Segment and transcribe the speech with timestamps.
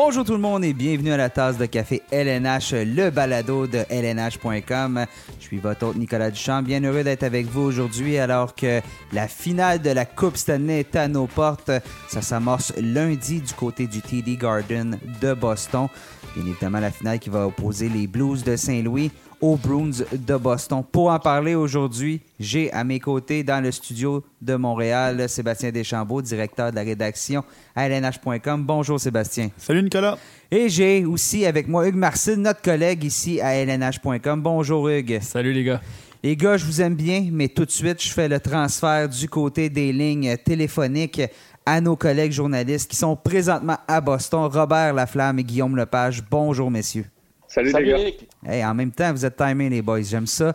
[0.00, 3.84] Bonjour tout le monde et bienvenue à la tasse de café LNH, le balado de
[3.90, 5.06] LNH.com.
[5.40, 8.80] Je suis votre hôte Nicolas Duchamp, bien heureux d'être avec vous aujourd'hui alors que
[9.12, 11.72] la finale de la Coupe Stanley est à nos portes.
[12.08, 15.88] Ça s'amorce lundi du côté du TD Garden de Boston.
[16.36, 19.10] Bien évidemment, la finale qui va opposer les Blues de Saint-Louis
[19.40, 20.82] aux Bruins de Boston.
[20.90, 26.22] Pour en parler aujourd'hui, j'ai à mes côtés dans le studio de Montréal Sébastien Deschambault,
[26.22, 28.64] directeur de la rédaction à lnh.com.
[28.64, 29.50] Bonjour Sébastien.
[29.56, 30.18] Salut Nicolas.
[30.50, 34.40] Et j'ai aussi avec moi Hugues Marcel, notre collègue ici à lnh.com.
[34.40, 35.20] Bonjour Hugues.
[35.22, 35.80] Salut les gars.
[36.22, 39.28] Les gars, je vous aime bien, mais tout de suite, je fais le transfert du
[39.28, 41.22] côté des lignes téléphoniques
[41.64, 46.24] à nos collègues journalistes qui sont présentement à Boston, Robert Laflamme et Guillaume Lepage.
[46.28, 47.04] Bonjour messieurs.
[47.48, 48.70] Salut, les gars.
[48.70, 50.02] en même temps, vous êtes timés, les boys.
[50.02, 50.52] J'aime ça.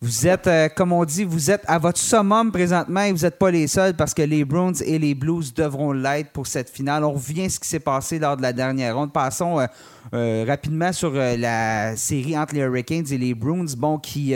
[0.00, 3.38] Vous êtes, euh, comme on dit, vous êtes à votre summum présentement et vous n'êtes
[3.38, 7.04] pas les seuls parce que les Bruins et les Blues devront l'être pour cette finale.
[7.04, 9.12] On revient à ce qui s'est passé lors de la dernière ronde.
[9.12, 9.66] Passons euh,
[10.14, 14.32] euh, rapidement sur la série entre les Hurricanes et les Bruins, bon, qui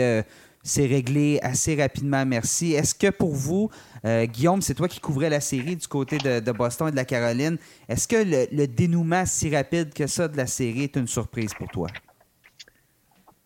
[0.61, 2.73] s'est réglé assez rapidement, merci.
[2.73, 3.69] Est-ce que pour vous,
[4.05, 7.05] euh, Guillaume, c'est toi qui couvrais la série du côté de, Boston et de la
[7.05, 7.57] Caroline.
[7.89, 8.17] Est-ce que
[8.55, 11.87] le, dénouement si rapide que ça de la série est une surprise pour toi?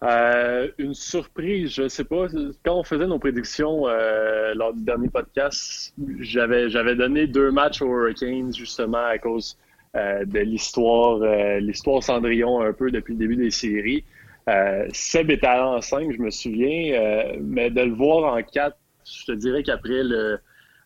[0.04, 2.28] Euh, une surprise, je sais pas.
[2.64, 7.82] Quand on faisait nos prédictions euh, lors du dernier podcast, j'avais, j'avais donné deux matchs
[7.82, 9.58] aux Hurricanes justement à cause
[9.96, 11.20] de l'histoire,
[11.60, 14.04] l'histoire Cendrillon un peu depuis le début des séries.
[14.94, 19.26] Seb était allé en 5, je me souviens, mais de le voir en 4, je
[19.26, 20.40] te dirais qu'après le,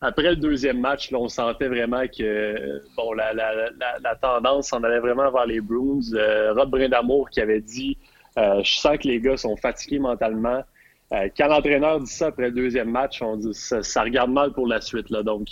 [0.03, 3.53] après le deuxième match, là, on sentait vraiment que bon, la, la,
[4.03, 6.01] la, tendance s'en allait vraiment vers les Bruins.
[6.13, 7.97] Euh, Rob Brindamour qui avait dit
[8.37, 10.61] euh, Je sens que les gars sont fatigués mentalement.
[11.13, 14.51] Euh, quand l'entraîneur dit ça après le deuxième match, on dit ça, ça regarde mal
[14.51, 15.09] pour la suite.
[15.09, 15.23] Là.
[15.23, 15.47] Donc,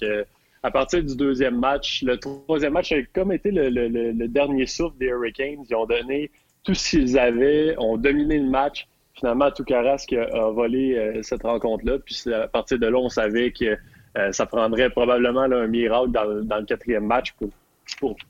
[0.63, 4.65] à partir du deuxième match, le troisième match a comme été le, le, le, dernier
[4.65, 5.63] souffle des Hurricanes.
[5.69, 6.29] Ils ont donné
[6.65, 8.85] tout ce qu'ils avaient, ont dominé le match.
[9.13, 11.99] Finalement, Toukaras qui a volé cette rencontre-là.
[11.99, 13.77] Puis à partir de là, on savait que
[14.17, 17.49] euh, ça prendrait probablement un miracle dans, le quatrième match pour,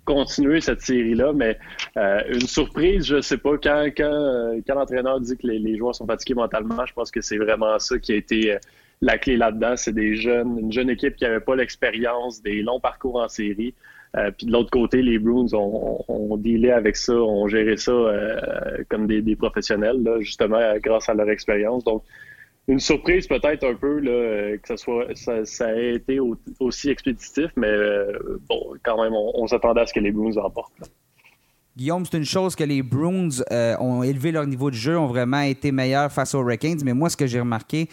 [0.06, 1.34] continuer cette série-là.
[1.34, 1.58] Mais
[1.98, 3.52] euh, une surprise, je ne sais pas.
[3.52, 3.92] Euh,
[4.68, 7.98] quand l'entraîneur dit que les, joueurs sont fatigués mentalement, je pense que c'est vraiment ça
[8.00, 8.58] qui a été
[9.02, 9.76] la clé là-dedans.
[9.76, 13.74] C'est des jeunes, une jeune équipe qui n'avait pas l'expérience des longs parcours en série.
[14.38, 17.94] puis de l'autre côté, les Bruins ont, dealé avec ça, ont géré ça
[18.90, 21.84] comme des, professionnels, justement grâce à leur expérience.
[21.84, 22.04] Donc,
[22.68, 26.20] une surprise peut-être un peu là, que ça soit ça, ait été
[26.60, 30.74] aussi expéditif, mais euh, bon, quand même, on, s'attendait à ce que les Bruins emportent.
[31.76, 35.08] Guillaume, c'est une chose que les Bruins euh, ont élevé leur niveau de jeu, ont
[35.08, 37.88] vraiment été meilleurs face aux Hurricanes, mais moi, ce que j'ai remarqué,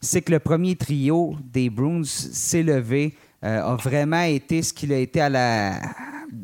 [0.00, 4.92] c'est que le premier trio des Bruins s'est levé, euh, a vraiment été ce qu'il
[4.92, 5.72] a été à la,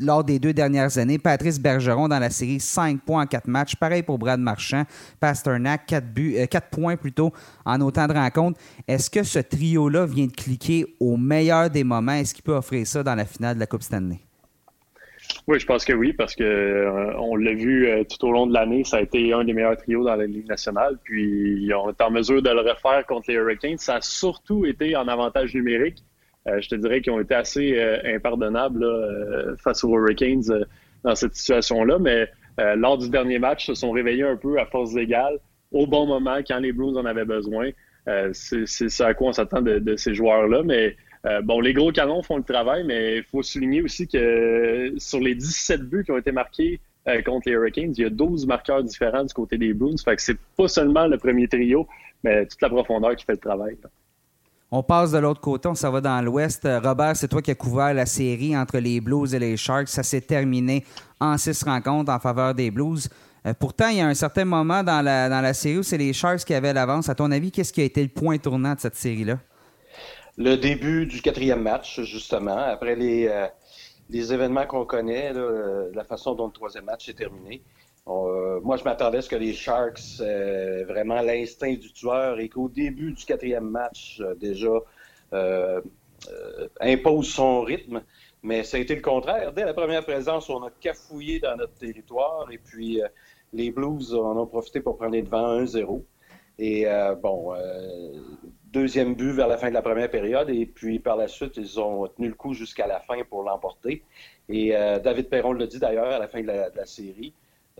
[0.01, 1.19] lors des deux dernières années.
[1.19, 3.77] Patrice Bergeron dans la série, 5 points en 4 matchs.
[3.77, 4.85] Pareil pour Brad Marchand.
[5.21, 7.33] Pasternak, 4, buts, 4 euh, points plutôt
[7.65, 8.61] en autant de rencontres.
[8.87, 12.13] Est-ce que ce trio-là vient de cliquer au meilleur des moments?
[12.13, 14.19] Est-ce qu'il peut offrir ça dans la finale de la Coupe Stanley?
[15.47, 18.47] Oui, je pense que oui, parce que euh, on l'a vu euh, tout au long
[18.47, 20.99] de l'année, ça a été un des meilleurs trios dans la Ligue nationale.
[21.05, 23.79] Puis on est en mesure de le refaire contre les Hurricanes.
[23.79, 26.03] Ça a surtout été en avantage numérique.
[26.47, 30.65] Euh, je te dirais qu'ils ont été assez euh, impardonnables euh, face aux Hurricanes
[31.05, 31.99] dans cette situation-là.
[31.99, 32.29] Mais
[32.75, 35.39] lors du dernier match, se sont réveillés un peu à force égale,
[35.71, 37.71] au bon moment, quand les Blues en avaient besoin.
[38.33, 40.65] c'est ce à quoi on s'attend de, ces joueurs-là.
[40.65, 40.97] Mais
[41.45, 45.37] bon, les gros canons font le travail, mais il faut souligner aussi que sur les
[45.37, 46.81] 17 buts qui ont été marqués
[47.25, 50.03] contre les Hurricanes, il y a 12 marqueurs différents du côté des Blues.
[50.03, 51.87] Fait que c'est pas seulement le premier trio,
[52.25, 53.77] mais toute la profondeur qui fait le travail.
[54.71, 56.67] On passe de l'autre côté, on s'en va dans l'Ouest.
[56.67, 59.89] Euh, Robert, c'est toi qui as couvert la série entre les Blues et les Sharks.
[59.89, 60.85] Ça s'est terminé
[61.21, 63.09] en six rencontres en faveur des Blues.
[63.47, 66.45] Euh, pourtant, il y a un certain moment dans la, série où c'est les Sharks
[66.45, 67.09] qui avaient l'avance.
[67.09, 69.39] À ton avis, qu'est-ce qui a été le point tournant de cette série-là?
[70.37, 72.59] Le début du quatrième match, justement.
[72.59, 73.47] Après les, euh,
[74.11, 75.33] les événements qu'on connaît,
[75.95, 77.63] la façon dont le troisième match est terminé.
[78.09, 82.49] Euh, moi, je m'attendais à ce que les Sharks, euh, vraiment l'instinct du tueur, et
[82.49, 84.81] qu'au début du quatrième match, euh, déjà,
[86.81, 88.03] impose son rythme.
[88.43, 89.53] Mais ça a été le contraire.
[89.53, 93.01] Dès la première présence, on a cafouillé dans notre territoire et puis
[93.53, 96.03] les Blues en ont profité pour prendre les devants 1-0.
[96.59, 96.87] Et
[97.21, 97.53] bon,
[98.73, 101.79] deuxième but vers la fin de la première période et puis par la suite, ils
[101.79, 104.03] ont tenu le coup jusqu'à la fin pour l'emporter.
[104.49, 107.35] Et David Perron l'a dit d'ailleurs à la fin de la série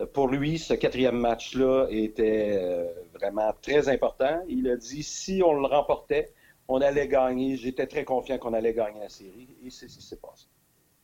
[0.05, 4.41] pour lui, ce quatrième match-là était euh, vraiment très important.
[4.47, 6.31] Il a dit si on le remportait,
[6.67, 7.57] on allait gagner.
[7.57, 10.45] J'étais très confiant qu'on allait gagner la série et c'est ce qui s'est passé.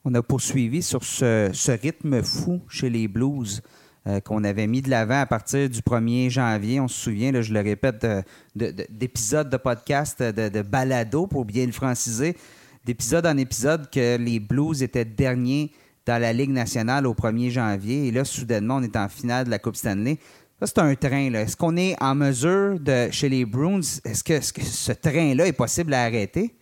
[0.06, 3.62] on a poursuivi sur ce, rythme fou chez les Blues
[4.08, 6.80] euh, qu'on avait mis de l'avant à partir du 1er janvier.
[6.80, 8.06] On se souvient, je le répète,
[8.56, 12.38] d'épisodes de, podcast, de, de balado, pour bien le franciser,
[12.86, 15.72] d'épisode en épisode que les Blues étaient derniers
[16.06, 18.08] dans la Ligue nationale au 1er janvier.
[18.08, 20.18] Et là, soudainement, on est en finale de la Coupe Stanley.
[20.60, 21.34] Ça, c'est un train.
[21.34, 25.94] Est-ce qu'on est en mesure de, chez les Bruins, est-ce que, ce train-là est possible
[25.94, 26.56] à arrêter?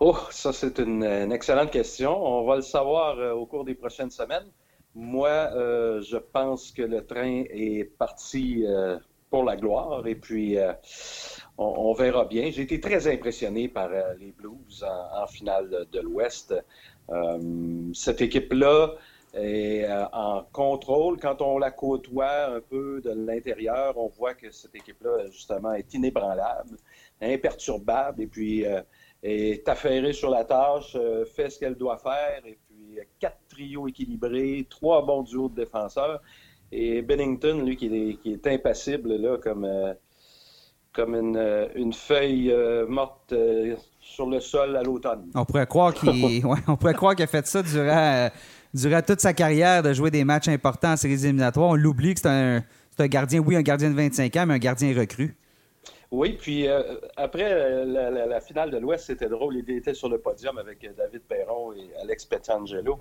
[0.00, 2.10] Oh, ça, c'est une, excellente question.
[2.10, 4.50] On va le savoir euh, au cours des prochaines semaines.
[4.94, 8.98] Moi, euh, je pense que le train est parti euh,
[9.30, 10.58] pour la gloire et puis
[11.56, 12.50] on, verra bien.
[12.50, 13.88] J'ai été très impressionné par
[14.18, 16.54] les Blues en, finale de l'Ouest.
[17.94, 18.94] Cette équipe-là
[19.34, 21.18] est en contrôle.
[21.18, 25.92] Quand on la côtoie un peu de l'intérieur, on voit que cette équipe-là, justement, est
[25.94, 26.76] inébranlable,
[27.20, 28.64] imperturbable et puis
[29.22, 33.86] est affairée sur la tâche, euh, fait ce qu'elle doit faire, et puis quatre trios
[33.88, 36.20] équilibrés, trois bons duos de défenseurs.
[36.72, 39.94] Et Bennington, lui, qui est, impassible, là, comme, euh,
[40.92, 42.52] comme une, euh, une feuille
[42.88, 43.34] morte
[44.02, 45.30] sur le sol à l'automne.
[45.34, 48.28] On pourrait croire qu'il on pourrait croire qu'il a fait ça durant,
[48.74, 51.70] durant toute sa carrière de jouer des matchs importants en séries éliminatoires.
[51.70, 52.62] On l'oublie que c'est un,
[52.98, 55.36] un gardien, oui, un gardien de 25 ans, mais un gardien recru.
[56.10, 56.82] Oui, puis euh,
[57.16, 59.56] après la, finale de l'Ouest, c'était drôle.
[59.56, 62.98] Il était sur le podium avec David Perron et Alex Petrangelo.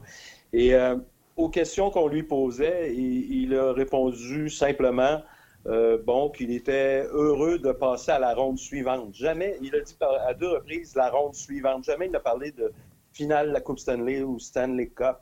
[0.54, 0.96] Et euh,
[1.36, 5.22] aux questions qu'on lui posait, il, a répondu simplement
[5.68, 9.14] euh, bon, qu'il était heureux de passer à la ronde suivante.
[9.14, 9.96] Jamais, il a dit
[10.28, 11.84] à deux reprises la ronde suivante.
[11.84, 12.72] Jamais il n'a parlé de
[13.14, 15.18] finale de la Coupe Stanley ou Stanley Cup.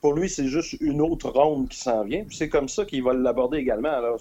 [0.00, 2.24] pour lui, c'est juste une autre ronde qui s'en vient.
[2.30, 3.92] C'est comme ça qu'il va l'aborder également.
[3.92, 4.20] Alors,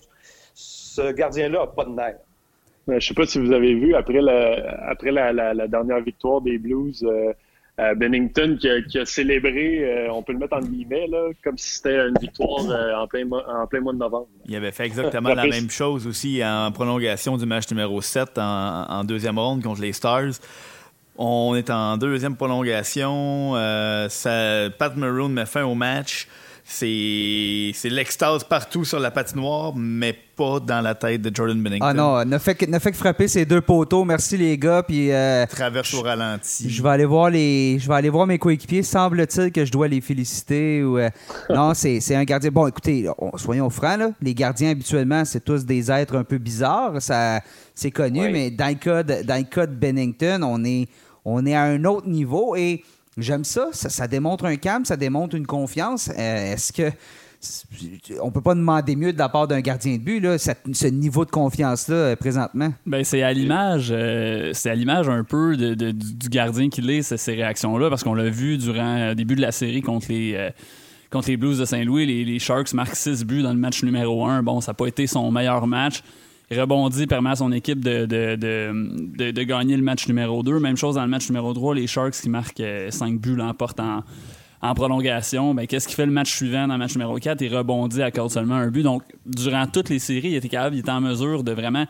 [0.54, 2.20] ce gardien-là n'a pas de nerfs.
[2.88, 6.58] Je ne sais pas si vous avez vu, après la, après la, dernière victoire des
[6.58, 7.34] Blues, euh, euh,
[7.78, 12.08] Bennington qui a, célébré, euh, on peut le mettre en guillemets, là, comme si c'était
[12.08, 12.66] une victoire
[13.02, 14.28] en, plein, en plein mois de novembre.
[14.46, 19.04] Il avait fait exactement la même chose aussi en prolongation du match numéro 7 en,
[19.04, 20.34] deuxième ronde contre les Stars.
[21.18, 23.54] On est en deuxième prolongation.
[24.10, 26.28] ça, Pat Maroon met fin au match
[26.72, 31.86] c'est l'extase partout sur la patinoire, mais pas dans la tête de Jordan Bennington.
[31.86, 34.06] Ah non, ne fait que, ne fait que frapper ces deux poteaux.
[34.06, 34.82] Merci les gars.
[34.82, 36.70] Puis euh, traverse au ralenti.
[36.70, 38.84] Je vais aller voir les, je vais aller voir mes coéquipiers.
[38.84, 41.10] Semble-t-il que je dois les féliciter ou euh,
[41.50, 42.50] non, c'est un gardien.
[42.52, 44.12] Bon, écoutez, soyons francs là.
[44.22, 47.02] Les gardiens habituellement, c'est tous des êtres un peu bizarres.
[47.02, 47.42] Ça,
[47.76, 50.88] c'est connu, mais dans le cas de, dans le cas de Bennington, on est,
[51.26, 52.84] on est à un autre niveau et
[53.22, 53.70] J'aime ça.
[53.72, 54.08] ça.
[54.08, 56.10] démontre un calme, ça démontre une confiance.
[56.10, 56.92] Euh, est-ce que
[58.22, 61.26] on peut pas demander mieux de la part d'un gardien de but là, ce niveau
[61.26, 62.72] de confiance là euh, présentement?
[62.86, 67.34] Ben c'est à l'image, euh, c'est à l'image un peu du gardien qu'il est ces
[67.34, 70.52] réactions là parce qu'on l'a vu durant le début de la série contre les
[71.10, 74.26] contre les Blues de Saint-Louis, les, les, Sharks marquent 6 buts dans le match numéro
[74.26, 74.44] 1.
[74.44, 76.04] Bon, ça n'a pas été son meilleur match
[76.60, 80.60] rebondit, permet à son équipe de, de, gagner le match numéro 2.
[80.60, 83.80] Même chose dans le match numéro 3, les Sharks qui marquent 5 euh, buts l'emportent
[83.80, 84.04] en,
[84.62, 85.54] en prolongation.
[85.54, 87.42] Ben, Qu'est-ce qu'il fait le match suivant dans le match numéro 4?
[87.42, 88.84] Il rebondit, accorde seulement un but.
[88.84, 91.86] Donc, durant toutes les séries, il était capable, il était en mesure de vraiment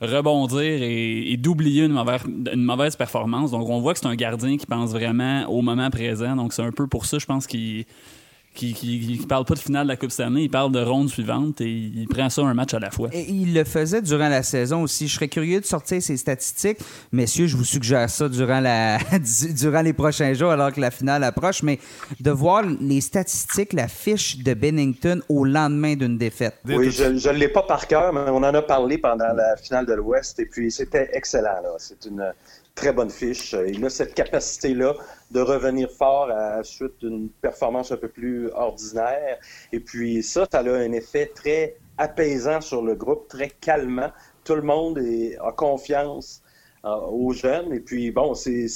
[0.00, 2.22] rebondir et, d'oublier une mauvaise,
[2.52, 3.50] une mauvaise performance.
[3.50, 6.36] Donc, on voit que c'est un gardien qui pense vraiment au moment présent.
[6.36, 7.84] Donc, c'est un peu pour ça, je pense, qu'il
[8.54, 11.60] qui, qui, parle pas de finale de la Coupe Stanley, il parle de ronde suivante
[11.60, 13.08] et il prend ça un match à la fois.
[13.12, 15.08] Et il le faisait durant la saison aussi.
[15.08, 16.78] Je serais curieux de sortir ses statistiques.
[17.12, 18.98] Messieurs, je vous suggère ça durant, la,
[19.56, 21.78] durant les prochains jours alors que la finale approche, mais
[22.20, 26.54] de voir les statistiques, la fiche de Bennington au lendemain d'une défaite.
[26.64, 29.86] Oui, je ne l'ai pas par cœur, mais on en a parlé pendant la finale
[29.86, 31.62] de l'Ouest et puis c'était excellent.
[31.78, 32.32] C'est une
[32.74, 33.54] très bonne fiche.
[33.68, 34.94] Il a cette capacité-là
[35.30, 39.38] de revenir fort à la suite d'une performance un peu plus ordinaire.
[39.72, 44.10] Et puis ça, ça a un effet très apaisant sur le groupe, très calmant.
[44.44, 46.42] Tout le monde est, a confiance
[46.84, 47.72] euh, aux jeunes.
[47.72, 48.68] Et puis bon, c'est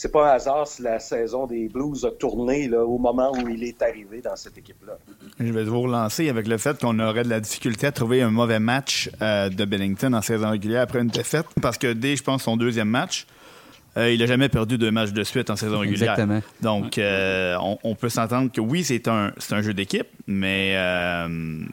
[0.00, 3.46] c'est pas un hasard si la saison des Blues a tourné là, au moment où
[3.48, 4.94] il est arrivé dans cette équipe-là.
[5.38, 8.30] Je vais vous relancer avec le fait qu'on aurait de la difficulté à trouver un
[8.30, 11.44] mauvais match euh, de Bennington en saison régulière après une défaite.
[11.60, 13.26] Parce que dès, je pense, son deuxième match,
[13.98, 16.12] euh, il n'a jamais perdu deux matchs de suite en saison régulière.
[16.12, 16.40] Exactement.
[16.62, 20.76] Donc, euh, on, peut s'entendre que oui, c'est un, un jeu d'équipe, mais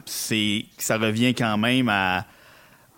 [0.04, 2.26] c'est ça revient quand même à,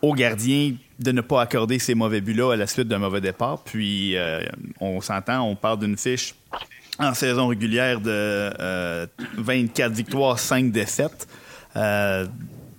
[0.02, 3.62] au gardien de ne pas accorder ces mauvais buts-là à la suite d'un mauvais départ.
[3.64, 4.40] Puis, euh,
[4.80, 6.34] on s'entend, on parle d'une fiche
[6.98, 8.50] en saison régulière de
[9.38, 11.26] 24 euh, victoires, 5 défaites.
[11.76, 12.26] Euh,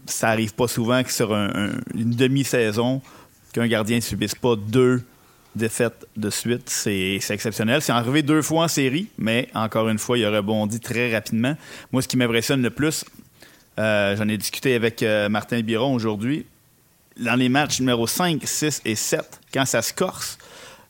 [0.05, 3.01] ça arrive pas souvent que sur une demi-saison,
[3.53, 5.03] qu'un gardien ne subisse pas deux
[5.55, 6.69] défaites de suite.
[6.69, 7.81] C'est exceptionnel.
[7.81, 11.55] C'est arrivé deux fois en série, mais encore une fois, il a rebondi très rapidement.
[11.91, 13.05] Moi, ce qui m'impressionne le plus,
[13.77, 16.45] j'en ai discuté avec Martin Biron aujourd'hui,
[17.21, 20.37] dans les matchs numéro 5, 6 et 7, quand ça se corse,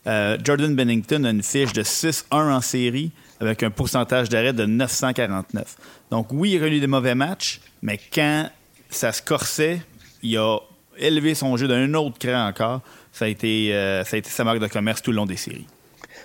[0.08, 4.66] euh, Jordan Bennington a une fiche de 6-1 en série avec un pourcentage d'arrêt de
[4.66, 5.76] 949.
[6.10, 8.50] Donc oui, il a eu des mauvais matchs, mais quand
[8.90, 9.82] ça se corsait,
[10.24, 10.58] il a
[10.98, 12.82] élevé son jeu d'un autre cran encore.
[13.12, 15.38] Ça a, été, euh, ça a été sa marque de commerce tout le long des
[15.38, 15.68] séries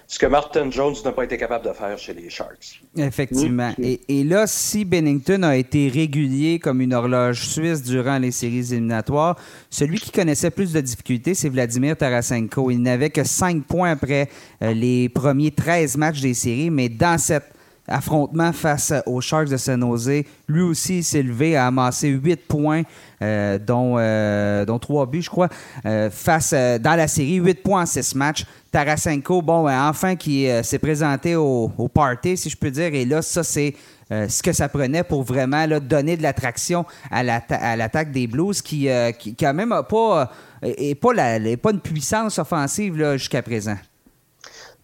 [0.06, 2.80] ce que Martin Jones n'a pas été capable de faire chez les Sharks.
[2.96, 3.72] Effectivement.
[3.78, 9.36] Et, là, si Bennington a été régulier comme une horloge suisse durant les séries éliminatoires,
[9.68, 12.70] celui qui connaissait plus de difficultés, c'est Vladimir Tarasenko.
[12.70, 14.28] Il n'avait que 5 points après
[14.62, 17.55] euh, les premiers 13 matchs des séries, mais dans cette
[17.88, 20.22] affrontement face aux Sharks de San Jose.
[20.48, 22.82] Lui aussi s'est levé à amasser 8 points,
[23.22, 25.48] euh, dont, euh, dont 3 buts, je crois,
[25.84, 27.36] euh, face dans la série.
[27.36, 28.44] 8 points en 6 matchs.
[28.70, 32.94] Tarasenko, bon, ben, enfin, qui s'est présenté au, au, party, si je peux dire.
[32.94, 33.74] Et là, ça, c'est
[34.10, 38.88] ce que ça prenait pour vraiment donner de l'attraction à l'attaque des Blues, qui,
[39.18, 43.76] qui, quand même n'a pas, pas, pas une puissance offensive jusqu'à présent.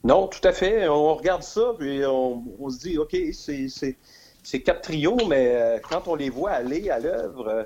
[0.04, 0.88] Non, tout à fait.
[0.88, 6.16] On regarde ça, puis on, se dit, OK, c'est quatre trios, mais euh, quand on
[6.16, 7.64] les voit aller à l'œuvre, euh,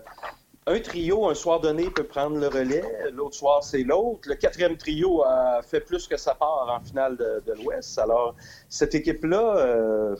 [0.66, 4.28] un trio, un soir donné, peut prendre le relais, l'autre soir, c'est l'autre.
[4.28, 7.98] Le quatrième trio a fait plus que sa part en finale de, l'Ouest.
[7.98, 8.34] Alors,
[8.68, 10.16] cette équipe-là, euh,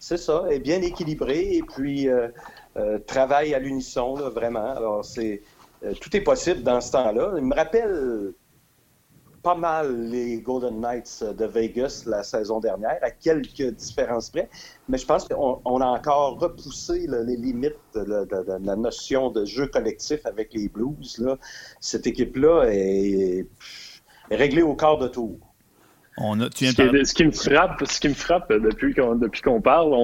[0.00, 2.08] c'est ça, est bien équilibrée et puis
[3.06, 4.74] travaille à l'unisson, vraiment.
[4.74, 5.42] Alors, c'est
[6.00, 7.34] tout est possible dans ce temps-là.
[7.36, 8.32] Il me rappelle
[9.48, 14.50] pas mal les Golden Knights de Vegas la saison dernière, à quelques différences près.
[14.90, 18.28] Mais je pense qu'on a encore repoussé les limites de,
[18.62, 21.26] la notion de jeu collectif avec les Blues.
[21.80, 23.46] Cette équipe-là est,
[24.30, 25.38] réglée au quart de tour.
[26.18, 29.94] On a, ce, qui me frappe, ce qui me frappe depuis qu'on depuis qu'on parle,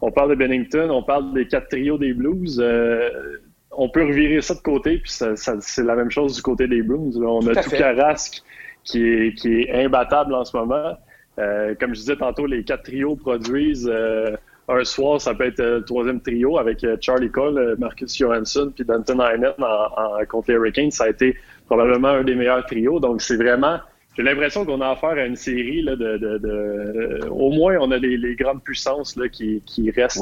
[0.00, 2.58] on, parle de Bennington, on parle des quatre trios des Blues.
[2.60, 3.38] Euh,
[3.70, 7.16] on peut revirer ça de côté, puis c'est la même chose du côté des Blues.
[7.24, 8.42] On a tout Carrasque
[8.84, 10.96] qui est, qui est imbattable en ce moment.
[11.38, 14.36] Euh, comme je disais tantôt, les quatre trios produisent euh,
[14.68, 18.84] un soir, ça peut être le troisième trio avec euh, Charlie Cole, Marcus Johansson puis
[18.84, 20.90] Danton Heinen en, contre les Hurricanes.
[20.90, 23.00] Ça a été probablement un des meilleurs trios.
[23.00, 23.78] Donc, c'est vraiment
[24.16, 27.96] j'ai l'impression qu'on a affaire à une série là, de, de, au moins on a
[27.96, 30.20] les, grandes puissances là, qui, qui restent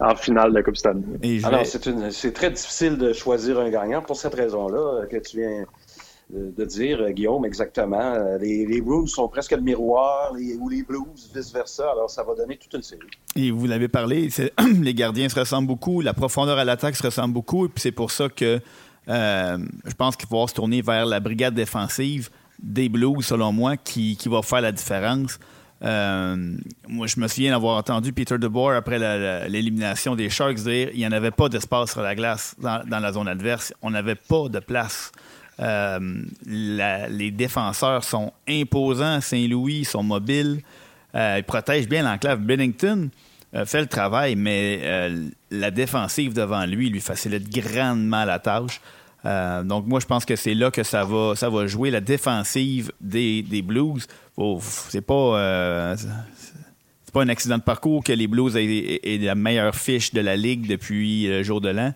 [0.00, 1.04] en finale de la Coupe Stanley.
[1.44, 5.66] Alors, c'est très difficile de choisir un gagnant pour cette raison-là que tu viens
[6.32, 7.98] de, dire, euh, Guillaume, exactement.
[8.00, 11.90] Euh, les, les Blues sont presque le miroir, ou les Blues, vice-versa.
[11.90, 13.00] Alors, ça va donner toute une série.
[13.36, 14.28] Et vous l'avez parlé,
[14.80, 17.92] les gardiens se ressemblent beaucoup, la profondeur à l'attaque se ressemble beaucoup, et puis c'est
[17.92, 18.60] pour ça que
[19.08, 22.30] euh, je pense qu'il va se tourner vers la brigade défensive
[22.62, 25.38] des Blues, selon moi, qui, qui va faire la différence.
[25.80, 28.98] moi, je me souviens d'avoir entendu Peter DeBoer après
[29.48, 33.00] l'élimination des Sharks dire il n'y en avait pas d'espace sur la glace dans, dans,
[33.00, 33.72] la zone adverse.
[33.82, 35.10] On n'avait pas de place
[35.60, 35.98] euh,
[36.46, 40.62] les défenseurs sont imposants Saint-Louis, sont mobiles.
[41.14, 42.40] Euh, ils protègent bien l'enclave.
[42.40, 43.10] Bennington
[43.54, 45.10] euh, fait le travail, mais
[45.50, 48.80] la défensive devant lui lui facilite grandement la tâche.
[49.24, 51.90] donc moi, je pense que c'est là que ça va, ça va jouer.
[51.90, 55.06] La défensive des, Blues, pas c'est
[57.12, 60.68] pas un accident de parcours que les Blues aient, la meilleure fiche de la ligue
[60.68, 61.92] depuis le jour de l'an.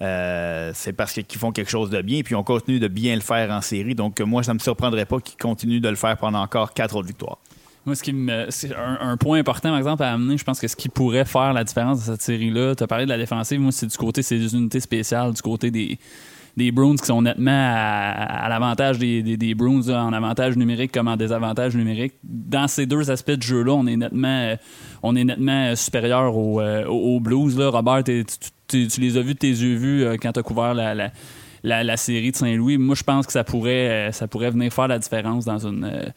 [0.00, 3.20] Euh, c'est parce qu'ils font quelque chose de bien, puis on continue de bien le
[3.20, 3.94] faire en série.
[3.94, 6.96] Donc, moi, ça ne me surprendrait pas qu'ils continuent de le faire pendant encore quatre
[6.96, 7.38] autres victoires.
[7.84, 10.68] Moi, ce qui me, c'est un, point important, par exemple, à amener, je pense que
[10.68, 13.60] ce qui pourrait faire la différence de cette série-là, tu as parlé de la défensive,
[13.60, 15.98] moi, c'est du côté, c'est des unités spéciales, du côté des,
[16.58, 19.54] des qui sont nettement à, l'avantage des, des,
[19.90, 22.14] en avantage numérique comme en désavantage numérique.
[22.24, 24.54] Dans ces deux aspects de jeu-là, on est nettement,
[25.02, 27.56] on est nettement supérieur aux, euh, aux Blues.
[27.56, 27.70] Là.
[27.70, 28.24] Robert, tu,
[28.68, 31.84] tu, les as vus de tes yeux vus euh, quand tu as couvert la, la,
[31.84, 32.78] la, série de Saint-Louis.
[32.78, 35.84] Moi, je pense que ça pourrait, euh, ça pourrait venir faire la différence dans une,
[35.84, 36.08] euh,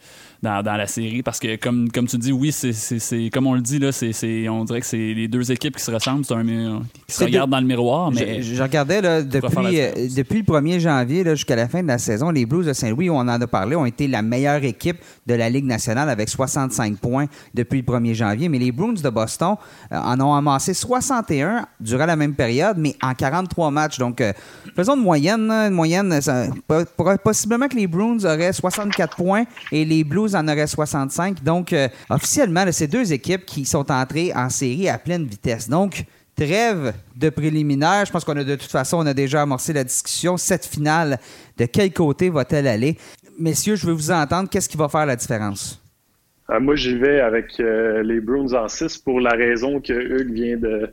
[0.42, 3.60] dans, dans, la série parce que comme, comme tu dis, oui, c'est comme on le
[3.60, 7.14] dit là, c'est on dirait que c'est les deux équipes qui se ressemblent, un qui
[7.14, 8.10] se regardent dans le miroir.
[8.10, 11.98] Mais je, regardais là, depuis, euh, depuis le 1er janvier jusqu'à la fin de la
[11.98, 14.96] saison, les Blues de Saint-Louis, on en a parlé, ont été la meilleure équipe
[15.26, 18.48] de la Ligue nationale avec 65 points depuis le 1er janvier.
[18.48, 19.54] Mais les Bruins de Boston
[19.92, 23.98] euh, en ont amassé 61 durant la même période, mais en 43 matchs.
[23.98, 24.32] Donc, euh,
[24.74, 26.18] faisons de moyenne, une moyenne,
[27.22, 31.42] possiblement que les Bruins auraient 64 points et les Blues en aurait 65.
[31.42, 35.68] Donc, euh, officiellement, c'est deux équipes qui sont entrées en série à pleine vitesse.
[35.68, 36.04] Donc,
[36.36, 38.04] trêve de préliminaire.
[38.06, 40.36] Je pense qu'on a de toute façon, on a déjà amorcé la discussion.
[40.36, 41.18] Cette finale,
[41.58, 42.96] de quel côté va-t-elle aller?
[43.38, 44.48] messieurs, je veux vous entendre.
[44.48, 45.78] Qu'est-ce qui va faire la différence?
[46.60, 50.90] moi, j'y vais avec les Bruins en 6 pour la raison que Hugues vient de,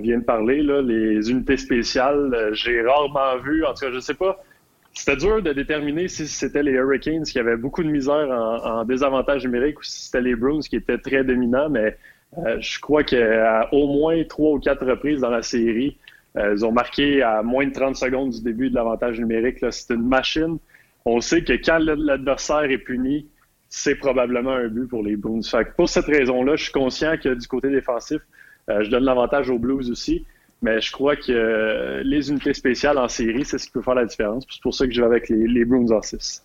[0.00, 0.62] vient de parler.
[0.62, 4.42] Les unités spéciales, j'ai rarement vu, en tout cas, je sais pas,
[4.92, 9.44] c'était dur de déterminer si c'était les Hurricanes qui avaient beaucoup de misère en, désavantage
[9.44, 11.96] numérique ou si c'était les Bruins qui étaient très dominants, mais
[12.38, 15.96] euh, je crois qu'à au moins trois ou quatre reprises dans la série,
[16.36, 19.58] euh, ils ont marqué à moins de 30 secondes du début de l'avantage numérique.
[19.70, 20.58] C'est une machine.
[21.04, 23.26] On sait que quand l'adversaire est puni,
[23.68, 25.40] c'est probablement un but pour les Bruins.
[25.76, 28.20] pour cette raison-là, je suis conscient que du côté défensif,
[28.68, 30.24] euh, je donne l'avantage aux Blues aussi.
[30.62, 33.94] Mais je crois que euh, les unités spéciales en série, c'est ce qui peut faire
[33.94, 34.44] la différence.
[34.50, 36.44] C'est pour ça que je vais avec les, les Bruins en 6.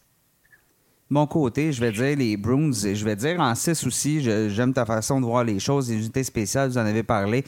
[1.09, 4.21] Mon côté, je vais dire les Bruins, je vais dire en 6 aussi.
[4.21, 5.89] J'aime ta façon de voir les choses.
[5.91, 7.43] Les unités spéciales, vous en avez parlé.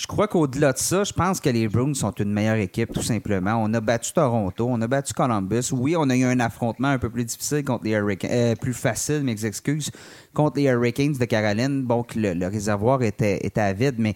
[0.00, 3.02] Je crois qu'au-delà de ça, je pense que les Bruins sont une meilleure équipe, tout
[3.02, 3.62] simplement.
[3.62, 5.72] On a battu Toronto, on a battu Columbus.
[5.72, 8.72] Oui, on a eu un affrontement un peu plus difficile contre les Hurricanes, euh, plus
[8.72, 9.90] facile, mes excuses,
[10.32, 11.82] contre les Hurricanes de Caroline.
[11.82, 14.14] Bon, le, le réservoir était, était à vide, mais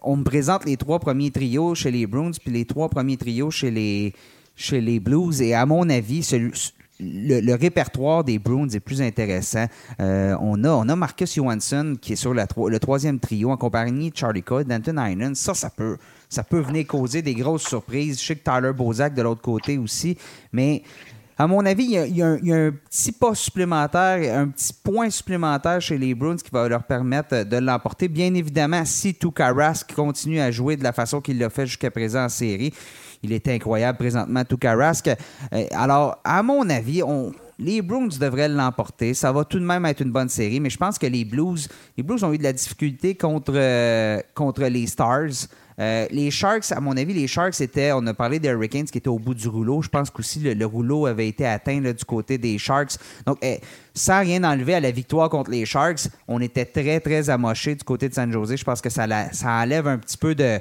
[0.00, 3.50] on me présente les trois premiers trios chez les Bruins, puis les trois premiers trios
[3.50, 4.12] chez les,
[4.54, 5.42] chez les Blues.
[5.42, 6.22] Et à mon avis,
[7.00, 9.66] le, répertoire des Bruins est plus intéressant.
[10.00, 14.10] Euh, on, a, on a Marcus Johansson qui est sur le troisième trio en compagnie
[14.10, 15.34] de Charlie Coyle, Danton Heinen.
[15.34, 15.96] Ça, ça peut,
[16.28, 18.20] ça peut venir causer des grosses surprises.
[18.20, 20.16] Je sais que Tyler Bozak de l'autre côté aussi.
[20.52, 20.82] Mais
[21.38, 25.98] à mon avis, il y, a, un, petit pas supplémentaire, un petit point supplémentaire chez
[25.98, 28.08] les Bruins qui va leur permettre de l'emporter.
[28.08, 29.52] Bien évidemment, si Tuukka
[29.94, 32.72] continue à jouer de la façon qu'il l'a fait jusqu'à présent en série,
[33.22, 35.08] il est incroyable présentement, Tuukka Rask.
[35.08, 37.02] Euh, alors, à mon avis,
[37.58, 39.14] les Bruins devraient l'emporter.
[39.14, 41.68] Ça va tout de même être une bonne série, mais je pense que les Blues,
[41.96, 45.48] les Blues ont eu de la difficulté contre, euh, contre les Stars.
[45.78, 48.96] Euh, les Sharks, à mon avis, les Sharks étaient, on a parlé des Hurricanes qui
[48.96, 49.82] étaient au bout du rouleau.
[49.82, 52.96] Je pense qu'aussi le, le, rouleau avait été atteint du côté des Sharks.
[53.26, 53.60] Donc, eh,
[53.92, 57.84] sans rien enlever à la victoire contre les Sharks, on était très, très amoché du
[57.84, 58.56] côté de San Jose.
[58.56, 60.60] Je pense que ça, ça enlève un petit peu de,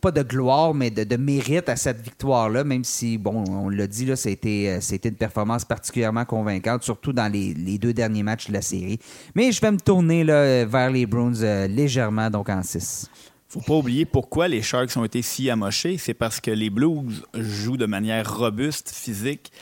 [0.00, 4.06] pas de gloire, mais de, mérite à cette victoire-là, même si, bon, on l'a dit,
[4.06, 8.62] là, c'était, euh, une performance particulièrement convaincante, surtout dans les, deux derniers matchs de la
[8.62, 8.98] série.
[9.34, 13.10] Mais je vais me tourner là, vers les Bruins euh, légèrement, donc en 6
[13.48, 15.98] faut pas oublier pourquoi les Sharks ont été si amochés.
[15.98, 19.52] C'est parce que les Blues jouent de manière robuste, physique,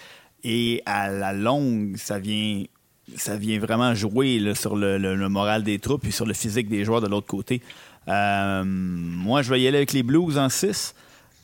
[0.42, 2.64] et à la longue, ça vient,
[3.16, 7.00] ça vient vraiment jouer sur le, moral des troupes et sur le physique des joueurs
[7.00, 7.62] de l'autre côté.
[8.08, 10.94] Euh, moi, je vais y aller avec les Blues en 6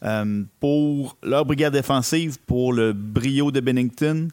[0.02, 4.28] euh, pour leur brigade défensive, pour le brio de Bennington,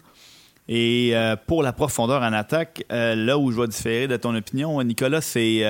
[0.70, 4.82] et euh, pour la profondeur en attaque, là où je vais différer de ton opinion,
[4.84, 5.64] Nicolas, c'est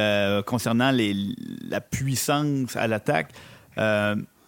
[0.48, 3.32] concernant la puissance à l'attaque.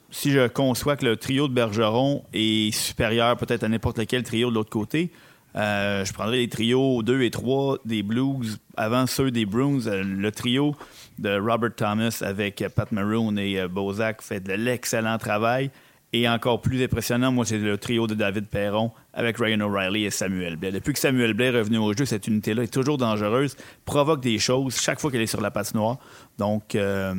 [0.10, 4.50] si je conçois que le trio de Bergeron est supérieur peut-être à n'importe lequel trio
[4.50, 5.12] de l'autre côté,
[5.54, 9.82] je prendrais les trios 2 et 3 des Blues avant ceux des Bruins.
[9.86, 10.76] le trio
[11.20, 15.70] de Robert Thomas avec Pat Maroon et Bozak fait de l'excellent travail.
[16.12, 20.10] Et encore plus impressionnant, moi, c'est le trio de David Perron avec Ryan O'Reilly et
[20.10, 20.72] Samuel Blais.
[20.72, 24.39] Depuis que Samuel Blais est revenu au jeu, cette unité-là est toujours dangereuse, provoque des
[24.39, 25.98] choses chaque fois qu'elle est sur la patinoire.
[26.39, 27.13] Donc, euh,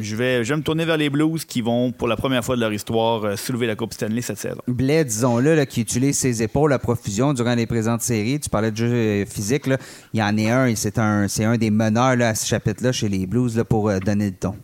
[0.00, 2.56] je, vais, je vais me tourner vers les Blues qui vont, pour la première fois
[2.56, 4.60] de leur histoire, euh, soulever la Coupe Stanley cette saison.
[4.66, 8.40] Blais, disons-le, qui utilise ses épaules à profusion durant les présentes séries.
[8.40, 9.68] Tu parlais de jeu euh, physique.
[9.68, 9.78] Là.
[10.12, 13.26] Il y en a un, c'est un, un des meneurs à ce chapitre-là chez les
[13.26, 14.56] Blues pour donner le ton.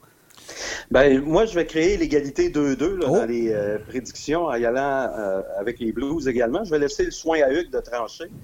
[0.91, 3.27] Ben, moi, je vais créer l'égalité 2-2 dans oh.
[3.27, 6.65] les euh, prédictions en y allant euh, avec les Blues également.
[6.65, 8.27] Je vais laisser le soin à Hugues de trancher.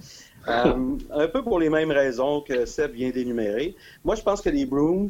[0.48, 3.74] Euh, un peu pour les mêmes raisons que Seb vient d'énumérer.
[4.04, 5.08] Moi, je pense que les Bruins,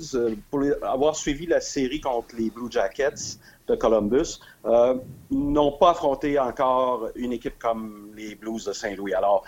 [0.50, 3.36] pour avoir suivi la série contre les Blue Jackets
[3.68, 4.40] de Columbus,
[5.30, 9.12] n'ont pas affronté encore une équipe comme les Blues de Saint-Louis.
[9.12, 9.44] Alors,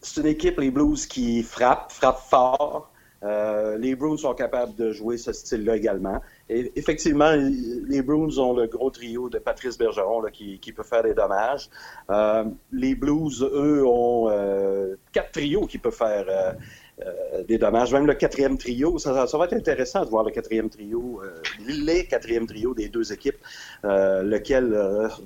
[0.00, 2.92] c'est une équipe, les Blues, qui frappe, frappe fort,
[3.24, 6.20] euh, les Bruins sont capables de jouer ce style-là également.
[6.48, 11.70] Effectivement, les Bruins ont le gros trio de Patrice Bergeron qui, peut faire des dommages.
[12.10, 16.56] Euh, les Blues, eux, ont euh, quatre trios qui peuvent faire
[17.02, 17.92] euh, des dommages.
[17.92, 22.06] Même le quatrième trio, ça, va être intéressant de voir le quatrième trio, euh, les
[22.06, 23.38] quatrièmes trios des deux équipes,
[23.84, 24.72] euh, lequel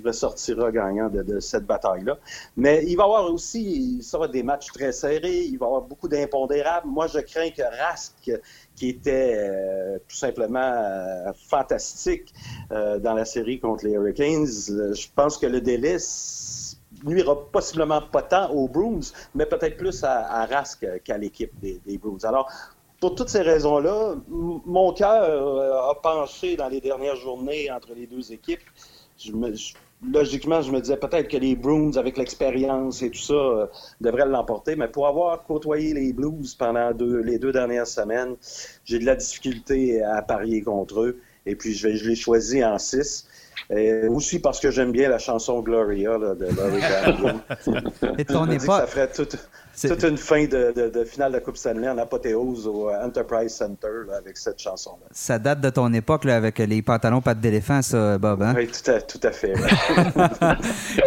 [0.02, 2.16] ressortira gagnant de, cette bataille-là.
[2.56, 5.66] Mais il va y avoir aussi, ça va être des matchs très serrés, il va
[5.66, 6.88] y avoir beaucoup d'impondérables.
[6.88, 8.14] Moi, je crains que Rask,
[8.74, 12.32] qui était tout simplement fantastique
[12.70, 15.98] dans la série contre les Hurricanes, je pense que le délai
[17.04, 22.24] nuira possiblement pas tant aux Bruins, mais peut-être plus à, Rask qu'à l'équipe des, Bruins.
[22.24, 22.50] Alors,
[23.00, 28.06] pour toutes ces raisons-là, mon cœur euh, a penché dans les dernières journées entre les
[28.06, 28.62] deux équipes.
[30.12, 33.66] Logiquement, je me disais peut-être que les Bruins, avec l'expérience et tout ça, euh,
[34.00, 34.76] devraient l'emporter.
[34.76, 38.36] Mais pour avoir côtoyé les Blues pendant les deux dernières semaines,
[38.84, 41.20] j'ai de la difficulté à parier contre eux.
[41.46, 43.26] Et puis, je, je l'ai choisi en 6.
[43.70, 47.82] Et aussi parce que j'aime bien la chanson Gloria de Laurie
[48.18, 49.36] Et ton Ça ferait toute,
[49.80, 54.12] toute une fin de, de, finale de la Coupe Stanley en apothéose au Enterprise Center
[54.16, 55.06] avec cette chanson-là.
[55.12, 58.42] Ça date de ton époque là, avec les pantalons pattes d'éléphant, ça, Bob.
[58.42, 58.54] Hein?
[58.56, 59.54] Oui, tout à, tout à fait.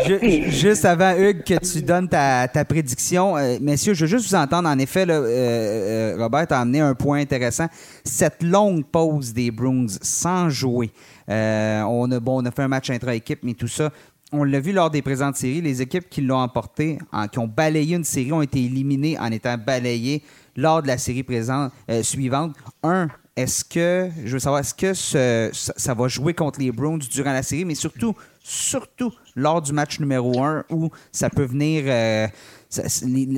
[0.49, 4.35] juste avant, Hugues, que tu donnes ta, ta prédiction, euh, messieurs, je veux juste vous
[4.35, 4.69] entendre.
[4.69, 7.67] En effet, là, euh, euh, Robert a amené un point intéressant.
[8.03, 10.91] Cette longue pause des Bruins sans jouer.
[11.31, 13.91] On, a, bon, on a fait un match intra-équipe, mais tout ça,
[14.31, 16.99] on l'a vu lors des présentes séries, les équipes qui l'ont emporté,
[17.31, 20.23] qui ont balayé une série, ont été éliminées en étant balayées
[20.55, 22.55] lors de la série euh, suivante.
[22.83, 27.33] Un, est-ce que, je veux savoir, est-ce que ça, va jouer contre les Browns durant
[27.33, 32.27] la série, mais surtout, surtout lors du match numéro un où ça peut venir, euh,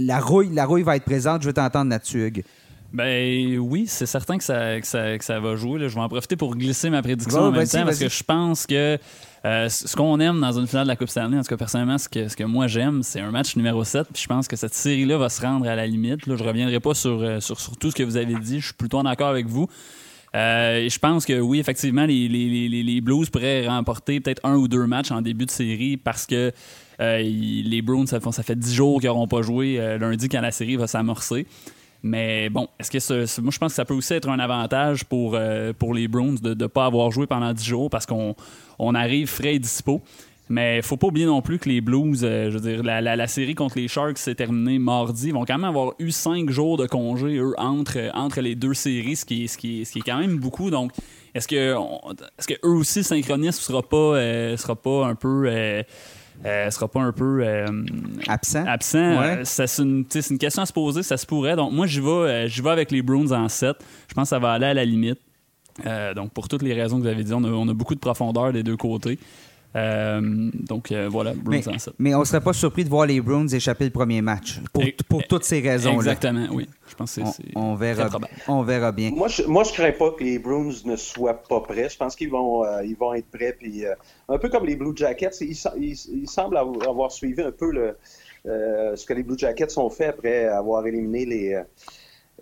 [0.01, 1.41] la, rouille, va être présente.
[1.41, 2.43] Je veux t'entendre là-dessus.
[2.93, 5.89] Ben oui, c'est certain que ça, que ça, va jouer.
[5.89, 8.67] Je vais en profiter pour glisser ma prédiction en même temps parce que je pense
[8.67, 8.99] que
[9.45, 11.97] euh, ce qu'on aime dans une finale de la Coupe Stanley, en tout cas personnellement,
[11.97, 14.07] ce que, ce que moi j'aime, c'est un match numéro 7.
[14.13, 16.27] Puis je pense que cette série-là va se rendre à la limite.
[16.27, 18.59] Là, je reviendrai pas sur, euh, sur, sur, tout ce que vous avez dit.
[18.59, 19.67] Je suis plutôt en accord avec vous.
[20.35, 24.55] Euh, je pense que oui, effectivement, les, les, les, les Blues pourraient remporter peut-être un
[24.55, 26.51] ou deux matchs en début de série parce que
[26.99, 30.75] les Bruins, ça, ça fait dix jours qu'ils n'auront pas joué lundi quand la série
[30.75, 31.47] va s'amorcer.
[32.03, 35.35] Mais bon, est-ce que moi je pense que ça peut aussi être un avantage pour,
[35.35, 38.35] euh, pour les Browns de ne pas avoir joué pendant 10 jours parce qu'on
[38.77, 40.01] on arrive frais et dispo.
[40.49, 43.27] Mais faut pas oublier non plus que les Blues, euh, je veux dire, la, la,
[43.27, 45.27] série contre les Sharks s'est terminée mardi.
[45.27, 48.73] Ils vont quand même avoir eu 5 jours de congé, eux, entre, entre les deux
[48.73, 50.69] séries, ce qui, ce, qui ce qui est quand même beaucoup.
[50.69, 50.91] Donc,
[51.33, 51.75] est-ce que,
[52.37, 55.47] est-ce que eux aussi, synchronisme sera pas, euh, sera pas un peu
[56.43, 57.67] sera pas un peu euh,
[58.27, 58.65] absent.
[58.65, 59.21] Absent.
[59.21, 61.55] Euh, c'est une, une, question à se poser, ça se pourrait.
[61.55, 63.77] Donc moi, j'y vais, euh, vais avec les Bruins en 7.
[64.07, 65.19] Je pense que ça va aller à la limite.
[66.15, 67.99] donc pour toutes les raisons que vous avez dit, on a, on a beaucoup de
[67.99, 69.17] profondeur des deux côtés.
[69.75, 70.21] Euh,
[70.53, 71.93] donc euh, voilà, Bruins mais, en 7.
[71.97, 74.59] Mais on ne serait pas surpris de voir les Bruins échapper le premier match.
[74.71, 76.11] Pour, pour toutes ces raisons-là.
[76.11, 76.67] Exactement, oui.
[76.87, 78.09] Je pense que c'est on, verra,
[78.47, 79.09] on verra bien.
[79.11, 81.89] Moi, je ne crains pas que les Bruins ne soient pas prêts.
[81.89, 83.55] Je pense qu'ils vont, euh, ils vont être prêts.
[83.57, 83.83] Puis,
[84.29, 87.97] un peu comme les Blue Jackets, ils, ils, semblent avoir suivi un peu le,
[88.45, 91.63] ce que les Blue Jackets ont fait après avoir éliminé les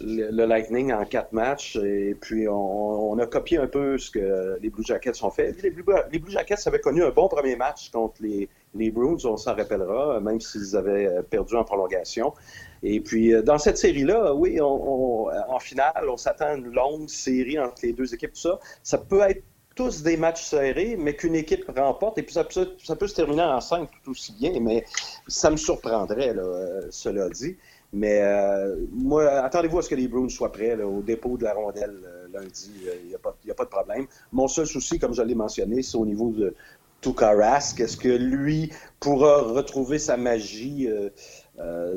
[0.04, 4.70] le, Lightning en quatre matchs et puis on, a copié un peu ce que les
[4.70, 5.56] Blue Jackets ont fait.
[5.62, 8.50] Les Blue, Jackets avaient connu un bon premier match contre les,
[8.92, 12.34] Bruins, on s'en rappellera, même s'ils avaient euh, perdu en prolongation.
[12.84, 17.10] Et puis euh, dans cette série-là, oui, on, en finale, on s'attend à une longue
[17.10, 18.60] série entre les deux équipes, tout ça.
[18.84, 19.44] Ça peut être
[19.76, 23.62] tous des matchs serrés, mais qu'une équipe remporte, et puis ça, peut se terminer en
[23.62, 24.86] cinq tout aussi bien, mais
[25.28, 27.58] ça me surprendrait, euh, cela dit.
[27.94, 31.54] Mais euh, moi, attendez-vous à ce que les Bruins soient prêts au dépôt de la
[31.54, 32.72] rondelle euh, lundi.
[32.84, 34.08] Il euh, n'y a, a, pas de problème.
[34.32, 36.56] Mon seul souci, comme je l'ai mentionné, c'est au niveau de
[37.02, 37.80] Tuka Rask.
[37.82, 40.88] Est-ce que lui pourra retrouver sa magie?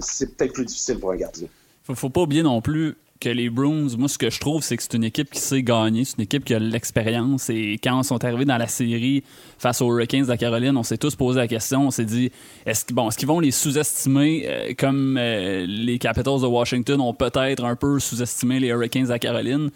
[0.00, 1.48] c'est peut-être plus difficile pour un gardien.
[1.84, 4.76] Faut, faut pas oublier non plus que les Bruins, moi, ce que je trouve, c'est
[4.76, 7.48] que c'est une équipe qui sait gagner, c'est une équipe qui a l'expérience.
[7.48, 9.22] Et quand ils sont arrivés dans la série
[9.58, 11.86] face aux Hurricanes de la Caroline, on s'est tous posé la question.
[11.86, 12.30] On s'est dit,
[12.66, 17.76] est-ce qu'ils vont les sous-estimer euh, comme euh, les Capitals de Washington ont peut-être un
[17.76, 19.70] peu sous-estimé les Hurricanes de la Caroline?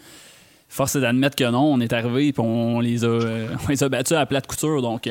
[0.67, 3.83] Force est d'admettre que non, on est arrivé et on les a, euh, on les
[3.83, 4.81] a battus à plate couture.
[4.81, 5.09] Donc,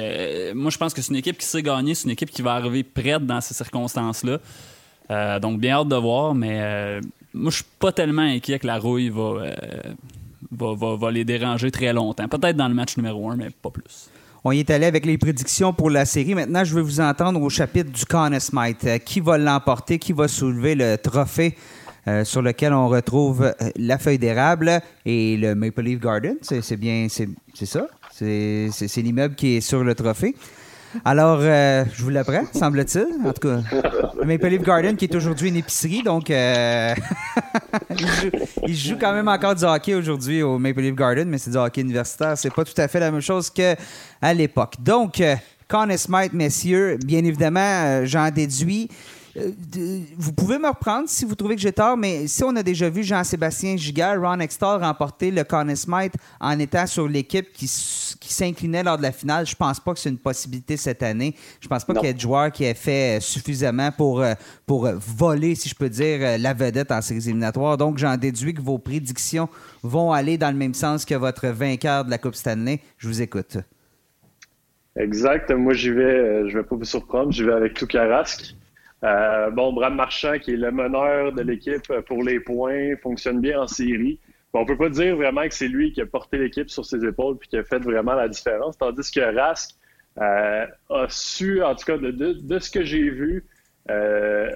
[0.55, 2.53] moi, je pense que c'est une équipe qui sait gagner, c'est une équipe qui va
[2.53, 5.41] arriver prête dans ces circonstances-là.
[5.41, 7.01] donc, bien hâte de voir, mais
[7.35, 9.55] moi, je suis pas tellement inquiet que la rouille euh,
[10.51, 12.29] va, va, va, les déranger très longtemps.
[12.29, 14.09] Peut-être dans le match numéro un, mais pas plus.
[14.45, 16.35] On y est allé avec les prédictions pour la série.
[16.35, 18.85] Maintenant, je veux vous entendre au chapitre du Conn Smite.
[18.85, 19.99] Euh, qui va l'emporter?
[19.99, 21.57] Qui va soulever le trophée
[22.07, 26.37] euh, sur lequel on retrouve la feuille d'érable et le Maple Leaf Garden?
[26.41, 27.89] C'est bien, c'est ça?
[28.11, 30.35] C'est l'immeuble qui est sur le trophée.
[31.05, 33.27] Alors, euh, je vous l'apprends, semble-t-il.
[33.27, 33.61] En tout cas,
[34.25, 36.95] Maple Leaf Garden qui est aujourd'hui une épicerie, donc euh,
[38.67, 41.57] il, joue, quand même encore du hockey aujourd'hui au Maple Leaf Garden, mais c'est du
[41.57, 42.37] hockey universitaire.
[42.37, 43.77] C'est pas tout à fait la même chose qu'à
[44.35, 44.75] l'époque.
[44.81, 45.37] Donc, euh,
[45.69, 48.89] Conn Smite, messieurs, bien évidemment, j'en déduis
[50.17, 52.89] vous pouvez me reprendre si vous trouvez que j'ai tort, mais si on a déjà
[52.89, 58.83] vu Jean-Sébastien Gigard, Ron Extall remporter le Conn Smythe en étant sur l'équipe qui, s'inclinait
[58.83, 61.35] lors de la finale, je pense pas que c'est une possibilité cette année.
[61.61, 64.35] Je pense pas qu'il y ait de joueurs qui aient fait euh, suffisamment pour, euh,
[64.67, 67.77] pour voler, si je peux dire, la vedette en séries éliminatoires.
[67.77, 69.49] Donc, j'en déduis que vos prédictions
[69.83, 72.81] vont aller dans le même sens que votre vainqueur de la Coupe Stanley.
[72.99, 73.59] Je vous écoute.
[74.99, 75.51] Exact.
[75.53, 78.55] Moi, j'y vais, euh, je vais pas vous surprendre, j'y vais avec Toukarask.
[79.05, 83.61] Euh, bon, Brad Marchand, qui est le meneur de l'équipe pour les points, fonctionne bien
[83.63, 84.19] en série.
[84.53, 87.05] Bon, on peut pas dire vraiment que c'est lui qui a porté l'équipe sur ses
[87.05, 89.77] épaules puis qui a fait vraiment la différence, tandis que Rask
[90.19, 93.45] euh, a su, en tout cas, de, ce que j'ai vu
[93.91, 94.51] euh,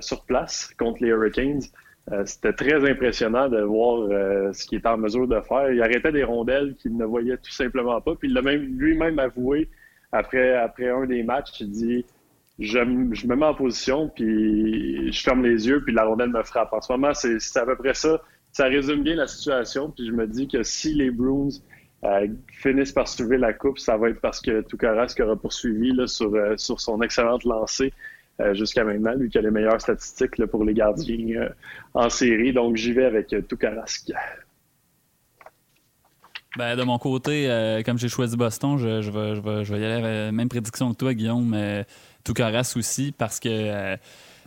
[0.00, 1.62] sur place contre les Hurricanes,
[2.24, 5.72] c'était très impressionnant de voir ce qu'il était en mesure de faire.
[5.72, 8.14] Il arrêtait des rondelles qu'il ne voyait tout simplement pas.
[8.14, 9.68] Puis il l'a même lui-même avoué
[10.12, 11.60] après, après un des matchs.
[11.60, 12.06] Il dit
[12.58, 16.72] je, me mets en position, puis je ferme les yeux, puis la rondelle me frappe.
[16.72, 18.20] En ce moment, c'est à peu près ça.
[18.52, 19.90] Ça résume bien la situation.
[19.90, 21.50] Puis je me dis que si les Bruins
[22.04, 26.34] euh, finissent par soulever la coupe, ça va être parce que Toukarask aura poursuivi sur,
[26.34, 27.92] euh, sur son excellente lancée
[28.40, 31.50] euh, jusqu'à maintenant, lui qui a les meilleures statistiques pour les gardiens
[31.92, 32.54] en série.
[32.54, 34.12] Donc j'y vais avec Toukarask.
[36.56, 39.84] Ben, de mon côté, comme j'ai choisi Boston, je, vais, je, vais, je, vais, y
[39.84, 41.52] aller avec la même prédiction que toi, Guillaume.
[41.54, 41.82] Euh,
[42.26, 43.96] Toukarask aussi, parce que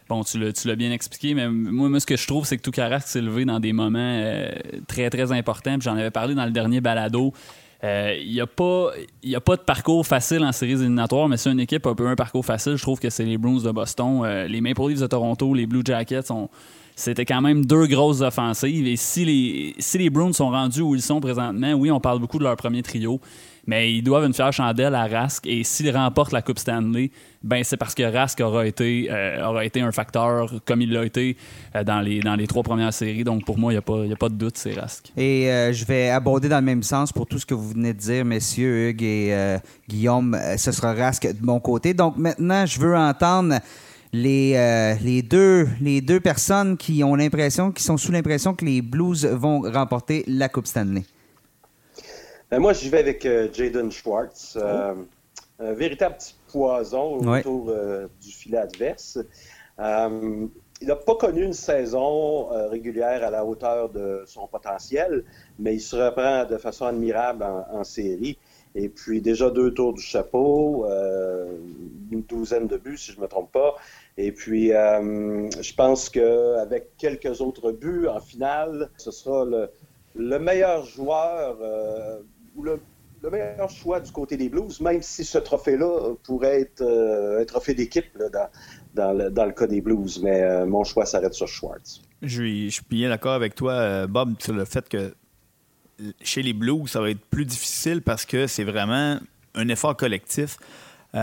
[0.10, 3.02] bon, tu l'as bien expliqué, mais moi, moi, ce que je trouve, c'est que Toukaras
[3.02, 4.50] s'est levé dans des moments euh,
[4.88, 5.78] très, très importants.
[5.80, 7.32] J'en avais parlé dans le dernier balado.
[7.82, 8.92] Euh, il n'y a, pas,
[9.34, 12.16] a pas de parcours facile en séries éliminatoires, mais c'est une équipe un peu un
[12.16, 12.76] parcours facile.
[12.76, 14.24] Je trouve que c'est les Bruins de Boston.
[14.26, 16.32] Euh, les Maple Leafs de Toronto, les Blue Jackets,
[17.00, 18.86] c'était quand même deux grosses offensives.
[18.86, 22.20] Et si les, si les Bruins sont rendus où ils sont présentement, oui, on parle
[22.20, 23.22] beaucoup de leur premier trio,
[23.66, 25.48] mais ils doivent une fière chandelle à Rask.
[25.48, 29.64] Et s'ils remportent la Coupe Stanley, ben c'est parce que Rask aura été, euh, aura
[29.64, 31.38] été un facteur comme il l'a été
[31.74, 33.24] euh, dans, les, dans les trois premières séries.
[33.24, 35.06] Donc pour moi, il n'y a, pas, a pas de doute, c'est Rask.
[35.16, 37.94] Et euh, je vais aborder dans le même sens pour tout ce que vous venez
[37.94, 39.58] de dire, messieurs Hugues et
[39.88, 40.38] Guillaume.
[40.58, 41.94] Ce sera Rask de mon côté.
[41.94, 43.56] Donc maintenant, je veux entendre
[44.14, 48.82] les, les, deux, les deux personnes qui ont l'impression, qui sont sous l'impression que les
[48.82, 51.04] Blues vont remporter la Coupe Stanley.
[52.50, 54.58] Ben, moi, j'y vais avec euh, Jaden Schwartz.
[54.60, 55.64] Euh, oh.
[55.64, 59.20] un véritable petit poison autour euh, du filet adverse.
[59.78, 65.24] il n'a pas connu une saison régulière à la hauteur de son potentiel,
[65.60, 68.38] mais il se reprend de façon admirable en, série.
[68.76, 70.86] Et puis déjà deux tours du chapeau,
[72.12, 73.76] une douzaine de buts si je ne me trompe pas.
[74.18, 79.70] Et puis je pense qu'avec quelques autres buts en finale, ce sera le,
[80.16, 81.58] le meilleur joueur
[82.64, 87.46] le, meilleur choix du côté des Blues, même si ce trophée-là pourrait être euh, un
[87.46, 88.06] trophée d'équipe
[88.94, 90.22] dans, le, cas des Blues.
[90.24, 92.02] Mais euh, mon choix s'arrête sur Schwartz.
[92.22, 95.14] Je suis, bien d'accord avec toi, euh, Bob, sur le fait que
[96.22, 99.20] chez les Blues, ça va être plus difficile parce que c'est vraiment
[99.56, 100.58] un effort collectif.
[101.14, 101.18] on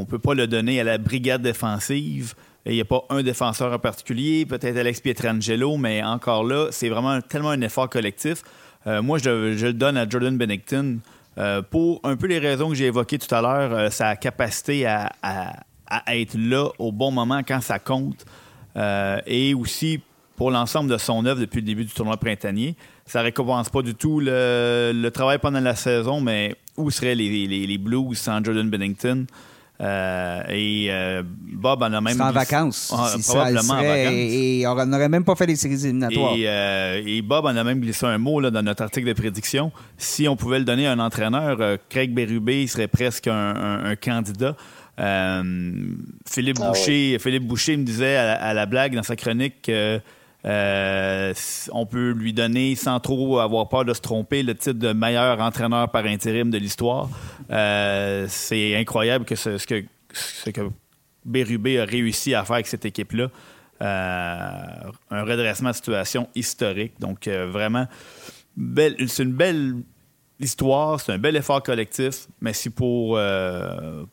[0.00, 2.34] ne peut pas le donner à la brigade défensive.
[2.66, 6.90] Il n'y a pas un défenseur en particulier, peut-être Alex Pietrangelo, mais encore là, c'est
[6.90, 8.42] vraiment tellement un effort collectif.
[8.86, 10.98] Euh, moi, je, le donne à Jordan Bennington
[11.38, 14.86] euh, pour un peu les raisons que j'ai évoquées tout à l'heure, euh, sa capacité
[14.86, 15.12] à,
[16.08, 18.26] être là au bon moment quand ça compte
[19.26, 20.00] et aussi
[20.36, 22.76] pour l'ensemble de son œuvre depuis le début du tournoi printanier.
[23.08, 27.78] Ça récompense pas du tout le, travail pendant la saison, mais où seraient les, les
[27.78, 29.26] Blues sans Jordan Bennington?
[29.80, 32.20] Euh, et euh, Bob en a même.
[32.20, 32.92] en vacances.
[32.96, 34.12] Ah, probablement en vacances.
[34.12, 36.34] Et, on n'aurait même pas fait les séries éliminatoires.
[36.36, 39.70] Euh, et, Bob en a même glissé un mot là, dans notre article de prédiction.
[39.96, 44.56] Si on pouvait le donner à un entraîneur, Craig Berube serait presque un, candidat.
[46.26, 50.00] Philippe, ah Boucher, Philippe Boucher me disait à, la blague dans sa chronique que
[50.48, 51.34] euh,
[51.72, 55.40] on peut lui donner, sans trop avoir peur de se tromper, le titre de meilleur
[55.40, 57.10] entraîneur par intérim de l'histoire.
[57.50, 60.50] Euh, c'est incroyable que ce, que, ce
[61.24, 63.28] Bérubé a réussi à faire avec cette équipe-là.
[63.80, 66.98] Euh, un redressement de situation historique.
[66.98, 67.86] Donc, vraiment,
[68.56, 69.82] c'est une belle
[70.40, 72.26] histoire, c'est un bel effort collectif.
[72.40, 73.20] Mais si pour,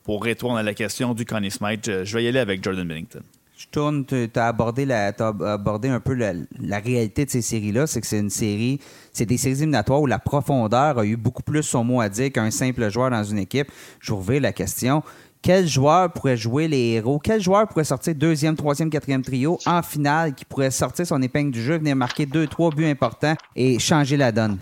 [0.04, 2.86] pour répondre à la question du Connie Smith, je, je vais y aller avec Jordan
[2.86, 3.24] Bennington
[3.66, 7.88] je tourne, tu as abordé, un peu la, réalité de ces séries-là.
[7.88, 8.80] C'est que c'est une série,
[9.12, 12.32] c'est des séries éliminatoires où la profondeur a eu beaucoup plus son mot à dire
[12.32, 13.72] qu'un simple joueur dans une équipe.
[14.00, 15.04] Je vous la question.
[15.42, 17.20] Quel joueur pourrait jouer les héros?
[17.20, 21.52] Quel joueur pourrait sortir deuxième, troisième, quatrième trio en finale qui pourrait sortir son épingle
[21.52, 24.58] du jeu, venir marquer deux, trois buts importants et changer la donne?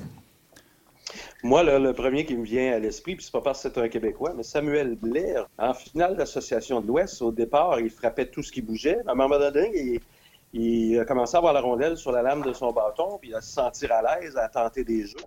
[1.45, 3.89] Moi, le premier qui me vient à l'esprit, puis c'est pas parce que c'est un
[3.89, 8.49] Québécois, mais Samuel Blair, en finale d'Association de l'Ouest, au départ, il frappait tout ce
[8.49, 8.99] qui bougeait.
[9.06, 9.99] À un moment donné,
[10.53, 13.36] il, a commencé à avoir la rondelle sur la lame de son bâton, puis il
[13.36, 15.17] a se sentir à l'aise à tenter des jeux.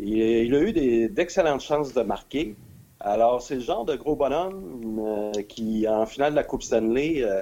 [0.00, 2.56] Il a eu d'excellentes chances de marquer.
[2.98, 7.22] Alors, c'est le genre de gros bonhomme euh, qui, en finale de la Coupe Stanley,
[7.22, 7.40] euh,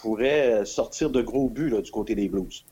[0.00, 2.64] pourrait sortir de gros buts du côté des Blues.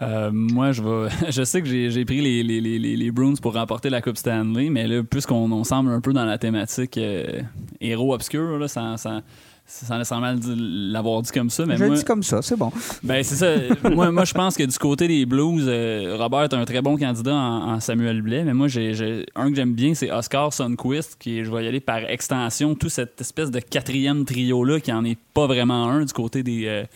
[0.00, 1.08] Euh, moi, je vais.
[1.30, 4.70] je sais que j'ai pris les, les, les, les, Bruins pour remporter la Coupe Stanley,
[4.70, 7.42] mais là, puisqu'on on semble un peu dans la thématique euh,
[7.80, 9.22] héros obscur, là, ça, ça,
[9.66, 11.66] sans nécessairement l'avoir dit comme ça.
[11.66, 12.70] Mais je moi, dis comme ça, c'est bon.
[13.02, 13.90] Ben, c'est ça.
[13.90, 16.96] moi, moi je pense que du côté des Blues, euh, Robert est un très bon
[16.96, 21.44] candidat en, Samuel Blais, mais moi, j'ai, un que j'aime bien, c'est Oscar Sundquist, qui
[21.44, 25.18] je vais y aller par extension, tout cette espèce de quatrième trio-là, qui en est
[25.34, 26.86] pas vraiment un du côté des.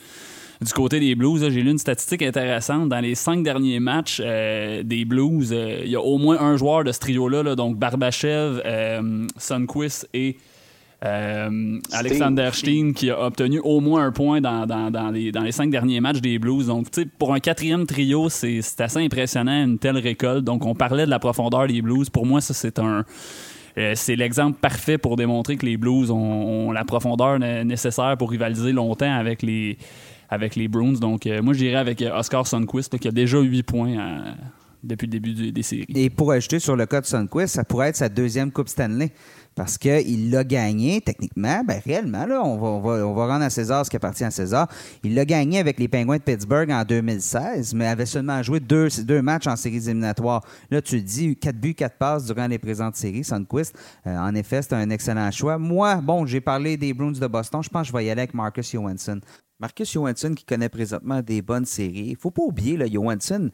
[0.62, 2.88] Euh, du côté des Blues, j'ai lu une statistique intéressante.
[2.88, 6.84] Dans les cinq derniers matchs euh, des Blues, il y a au moins un joueur
[6.84, 8.60] de ce trio-là, là, donc Barbachev,
[9.36, 10.36] Sunquist et
[11.04, 15.50] euh, Alexander Steen qui a obtenu au moins un point dans, dans, les, dans les
[15.50, 16.66] cinq derniers matchs des Blues.
[16.66, 16.86] Donc,
[17.18, 20.44] pour un quatrième trio, c'est assez impressionnant une telle récolte.
[20.44, 22.08] Donc, on parlait de la profondeur des Blues.
[22.08, 23.04] Pour moi, ça, c'est un.
[23.78, 28.70] Euh, c'est l'exemple parfait pour démontrer que les Blues ont, la profondeur nécessaire pour rivaliser
[28.70, 29.78] longtemps avec les,
[30.32, 30.94] avec les Bruins.
[30.94, 34.34] Donc, euh, moi, j'irais avec Oscar Sundquist, qui a déjà 8 points
[34.82, 35.86] depuis le début des séries.
[35.94, 39.12] Et pour ajouter sur le cas de Sundquist, ça pourrait être sa deuxième Coupe Stanley
[39.54, 43.84] parce qu'il l'a gagné techniquement, ben réellement, là, on, va, on, va, rendre à César
[43.84, 44.68] ce qui appartient à César.
[45.02, 48.88] Il l'a gagné avec les Penguins de Pittsburgh en 2016, mais avait seulement joué deux,
[49.04, 50.42] deux matchs en séries éliminatoires.
[50.70, 53.76] Là, tu te dis, quatre buts, quatre passes durant les présentes séries, Sundquist.
[54.06, 55.58] Euh, en effet, c'est un excellent choix.
[55.58, 57.62] Moi, bon, j'ai parlé des Bruins de Boston.
[57.62, 59.20] Je pense que je vais y aller avec Marcus Johansson.
[59.62, 62.08] Marcus Johansson qui connaît présentement des bonnes séries.
[62.08, 63.48] Il faut pas oublier, là, Johansson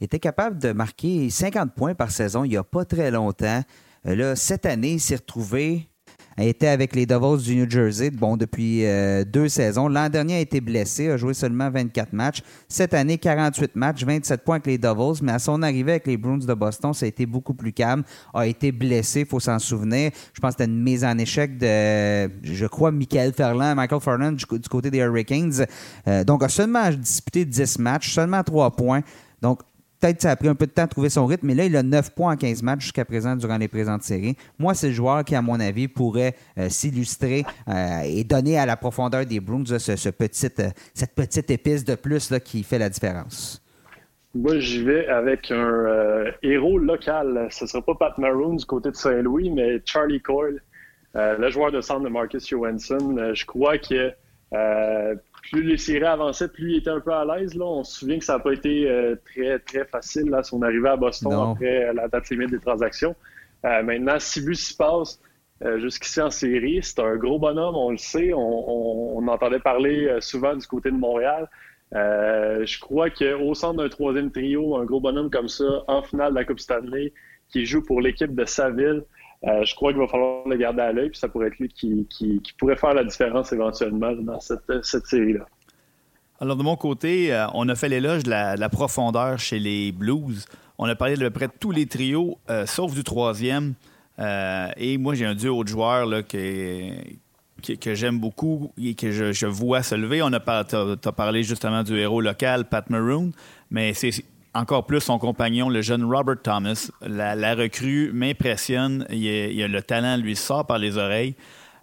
[0.00, 3.62] était capable de marquer 50 points par saison il n'y a pas très longtemps.
[4.06, 5.88] Euh, là, cette année, il s'est retrouvé
[6.36, 9.88] a été avec les Devils du New Jersey bon, depuis euh, deux saisons.
[9.88, 12.42] L'an dernier, a été blessé, a joué seulement 24 matchs.
[12.68, 16.16] Cette année, 48 matchs, 27 points avec les Devils, mais à son arrivée avec les
[16.16, 18.02] Bruins de Boston, ça a été beaucoup plus calme.
[18.34, 20.10] A été blessé, il faut s'en souvenir.
[20.32, 24.32] Je pense que c'était une mise en échec de, je crois, Michael Ferland, Michael Ferland
[24.32, 25.66] du, côté des Hurricanes.
[26.08, 29.02] Euh, donc, a seulement disputé 10 matchs, seulement 3 points.
[29.40, 29.60] Donc,
[30.02, 31.76] Peut-être ça a pris un peu de temps à trouver son rythme, mais là, il
[31.76, 34.34] a 9 points en 15 matchs jusqu'à présent durant les présentes séries.
[34.58, 38.66] Moi, c'est le joueur qui, à mon avis, pourrait euh, s'illustrer euh, et donner à
[38.66, 42.80] la profondeur des Bruins ce, ce euh, cette petite épice de plus là, qui fait
[42.80, 43.62] la différence.
[44.34, 47.46] Moi, j'y vais avec un héros local.
[47.50, 50.60] Ce ne sera pas Pat Maroon du côté de Saint-Louis, mais Charlie Coyle,
[51.14, 53.32] le joueur de centre de Marcus Johansson.
[53.34, 54.12] je crois que
[55.42, 57.56] plus les séries avançaient, plus il était un peu à l'aise.
[57.60, 60.88] On se souvient que ça n'a pas été euh, très, très facile là, son arrivée
[60.88, 63.14] à Boston après euh, la date limite des transactions.
[63.64, 65.20] Euh, maintenant, six buts, six passes
[65.76, 66.80] jusqu'ici en série.
[66.82, 68.32] C'est un gros bonhomme, on le sait.
[68.32, 71.48] On, on, entendait parler souvent du côté de Montréal.
[71.92, 76.38] je crois qu'au centre d'un troisième trio, un gros bonhomme comme ça, en finale de
[76.38, 77.12] la Coupe Stanley,
[77.48, 79.04] qui joue pour l'équipe de sa ville,
[79.46, 81.68] euh, je crois qu'il va falloir le garder à l'œil, puis ça pourrait être lui
[81.68, 82.06] qui,
[82.58, 85.46] pourrait faire la différence éventuellement dans cette, série-là.
[86.40, 90.46] Alors, de mon côté, euh, on a fait l'éloge de la, profondeur chez les Blues.
[90.78, 93.74] On a parlé de près de tous les trios, euh, sauf du troisième.
[94.18, 96.92] et moi, j'ai un duo de joueurs là, que,
[97.62, 100.22] que, j'aime beaucoup et que je, vois se lever.
[100.22, 103.32] On a as parlé justement du héros local, Pat Maroon,
[103.70, 104.12] mais c'est
[104.54, 106.90] encore plus son compagnon, le jeune Robert Thomas.
[107.00, 109.06] La, recrue m'impressionne.
[109.10, 111.34] Il, le talent lui sort par les oreilles.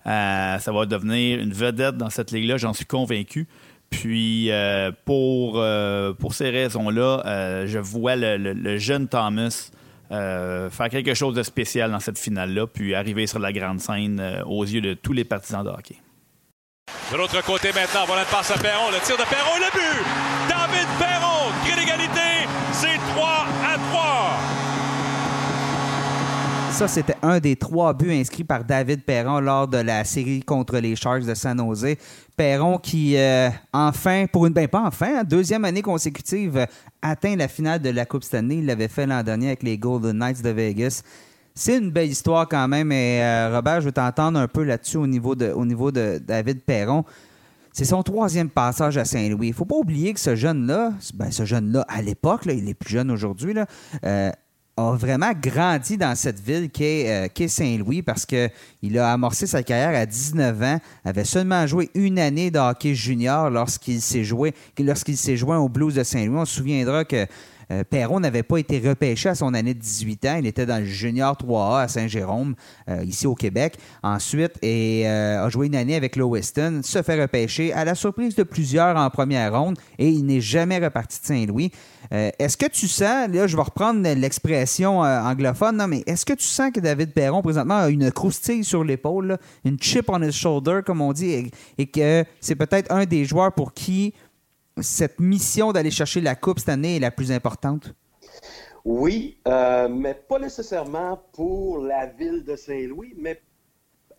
[0.05, 3.47] Euh, ça va devenir une vedette dans cette ligue-là, j'en suis convaincu.
[3.89, 9.71] Puis euh, pour, euh, pour ces raisons-là, je vois le, jeune Thomas
[10.09, 14.63] faire quelque chose de spécial dans cette finale-là, puis arriver sur la grande scène aux
[14.63, 15.97] yeux de tous les partisans de hockey.
[17.11, 20.05] De l'autre côté maintenant, voilà une passe à Perron, le tir de Perron, le but!
[20.49, 20.78] David
[26.79, 30.77] Ça, c'était un des trois buts inscrits par David Perron lors de la série contre
[30.77, 31.97] les Sharks de San Jose.
[32.37, 36.65] Perron qui, euh, enfin, pour une, ben pas enfin, hein, deuxième année consécutive,
[37.01, 38.59] atteint la finale de la Coupe Stanley.
[38.59, 41.01] Il l'avait fait l'an dernier avec les Golden Knights de Vegas.
[41.53, 42.93] C'est une belle histoire quand même.
[42.93, 46.21] Et euh, Robert, je veux t'entendre un peu là-dessus au niveau de, au niveau de
[46.25, 47.03] David Perron.
[47.73, 49.47] C'est son troisième passage à Saint-Louis.
[49.47, 52.73] Il ne faut pas oublier que ce jeune-là, ben, ce jeune-là, à l'époque, il est
[52.73, 53.53] plus jeune aujourd'hui,
[54.05, 54.31] euh,
[54.79, 59.99] a vraiment grandi dans cette ville qu'est euh, Saint-Louis parce qu'il a amorcé sa carrière
[59.99, 65.17] à 19 ans, avait seulement joué une année de hockey junior lorsqu'il s'est joué, lorsqu'il
[65.17, 66.37] s'est joint au Blues de Saint-Louis.
[66.37, 67.25] On se souviendra que
[67.71, 70.35] euh, Perron n'avait pas été repêché à son année de 18 ans.
[70.39, 72.55] Il était dans le Junior 3A à Saint-Jérôme,
[72.89, 73.77] euh, ici au Québec.
[74.03, 78.35] Ensuite, et, euh, a joué une année avec Lewiston, se fait repêcher à la surprise
[78.35, 81.71] de plusieurs en première ronde et il n'est jamais reparti de Saint-Louis.
[82.11, 86.45] est-ce que tu sens, là, je vais reprendre l'expression anglophone, non, mais est-ce que tu
[86.45, 90.79] sens que David Perron, présentement, a une croustille sur l'épaule, une chip on his shoulder,
[90.85, 94.13] comme on dit, et que c'est peut-être un des joueurs pour qui
[94.81, 97.93] cette mission d'aller chercher la Coupe cette année est la plus importante?
[98.85, 103.41] Oui, euh, mais pas nécessairement pour la ville de Saint-Louis, mais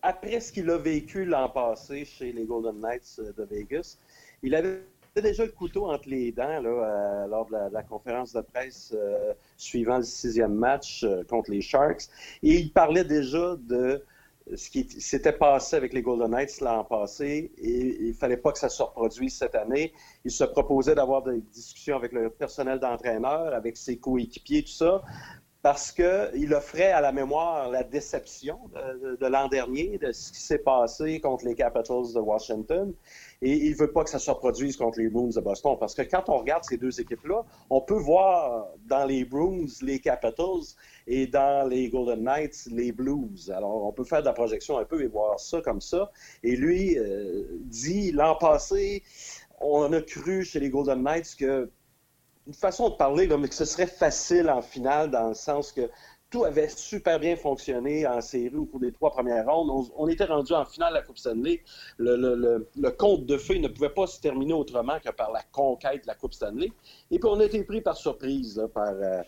[0.02, 3.96] après ce qu'il a vécu l'an passé chez les Golden Knights de Vegas,
[4.42, 4.80] il avait
[5.16, 9.98] déjà le couteau entre les dents euh, lors de la, conférence de presse euh, suivant
[9.98, 12.04] le sixième match contre les Sharks.
[12.42, 14.02] Et il parlait déjà de
[14.54, 18.58] ce qui s'était passé avec les Golden Knights l'an passé et il fallait pas que
[18.58, 19.92] ça se reproduise cette année.
[20.24, 25.02] Il se proposait d'avoir des discussions avec le personnel d'entraîneur, avec ses coéquipiers, tout ça,
[25.62, 28.58] parce qu'il offrait à la mémoire la déception
[29.20, 32.94] de, l'an dernier, de ce qui s'est passé contre les Capitals de Washington.
[33.42, 35.76] Et il ne veut pas que ça se reproduise contre les Bruins de Boston.
[35.78, 39.98] Parce que quand on regarde ces deux équipes-là, on peut voir dans les Bruins les
[39.98, 43.50] Capitals et dans les Golden Knights les Blues.
[43.50, 46.10] Alors, on peut faire de la projection un peu et voir ça comme ça.
[46.42, 49.02] Et lui euh, dit, l'an passé,
[49.60, 51.70] on a cru chez les Golden Knights que
[52.46, 55.90] une façon de parler, mais que ce serait facile en finale, dans le sens que
[56.30, 59.90] tout avait super bien fonctionné en série au cours des trois premières rondes.
[59.96, 61.60] On, était rendu en finale de la Coupe Stanley.
[61.98, 65.42] Le, le, le, conte de feu ne pouvait pas se terminer autrement que par la
[65.50, 66.70] conquête de la Coupe Stanley.
[67.10, 69.22] Et puis on a été pris par surprise par euh,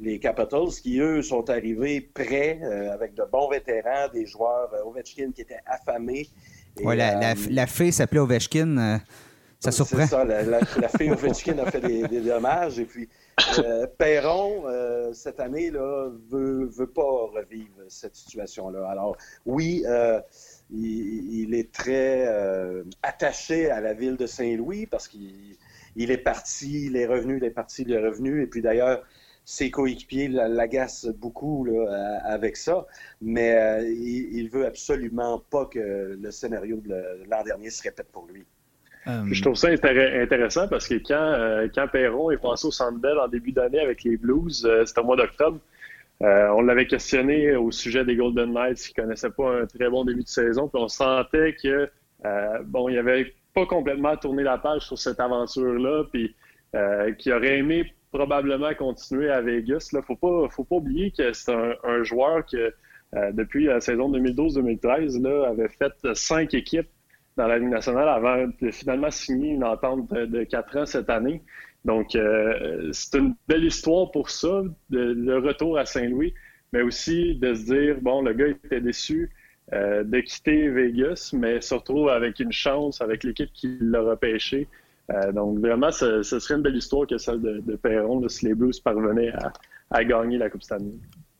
[0.00, 4.88] les Capitals qui, eux, sont arrivés prêts euh, avec de bons vétérans, des joueurs euh,
[4.88, 6.28] Ovechkin qui étaient affamés.
[6.82, 9.00] Oui, la, la, la, fille s'appelait Ovechkin.
[9.64, 10.02] Ça surprend.
[10.02, 12.78] C'est ça, la, fille Ovechkin a fait des, des dommages.
[12.78, 13.08] Et puis,
[13.58, 18.86] euh, Perron, euh, cette année, là, veut, veut pas revivre cette situation-là.
[18.88, 20.20] Alors, oui, euh,
[20.70, 22.28] il, est très
[23.02, 25.56] attaché à la ville de Saint-Louis parce qu'il
[25.96, 28.42] est parti, il est revenu, il est parti, il est revenu.
[28.42, 29.02] Et puis d'ailleurs,
[29.46, 31.66] ses coéquipiers l'agacent beaucoup
[32.24, 32.86] avec ça,
[33.20, 38.26] mais il, il veut absolument pas que le scénario de l'an dernier se répète pour
[38.26, 38.46] lui.
[39.06, 42.98] Euh, je trouve ça intéressant parce que quand, euh, quand Perron est passé au Centre
[42.98, 45.58] Bell en début d'année avec les Blues, euh, c'était au mois d'octobre,
[46.20, 50.22] on l'avait questionné au sujet des Golden Knights qui connaissaient pas un très bon début
[50.22, 51.90] de saison, puis on sentait que
[52.62, 56.34] bon, il avait pas complètement tourné la page sur cette aventure-là, puis
[57.18, 59.90] qu'il aurait aimé probablement continuer à Vegas.
[59.92, 62.56] Là, faut pas, faut pas oublier que c'est un, un, joueur qui,
[63.32, 66.88] depuis la saison 2012-2013, là, avait fait cinq équipes
[67.36, 71.42] dans la Ligue nationale avant de finalement signer une entente de, quatre ans cette année.
[71.84, 76.32] Donc, euh, c'est une belle histoire pour ça, le retour à Saint-Louis,
[76.72, 79.30] mais aussi de se dire, bon, le gars était déçu
[79.72, 84.68] euh, de quitter Vegas, mais se retrouve avec une chance, avec l'équipe qui l'a repêché.
[85.12, 88.80] Euh, donc, vraiment, ce, serait une belle histoire que celle de, Perron, si les Blues
[88.80, 89.32] parvenaient
[89.90, 90.94] à, gagner la Coupe Stanley.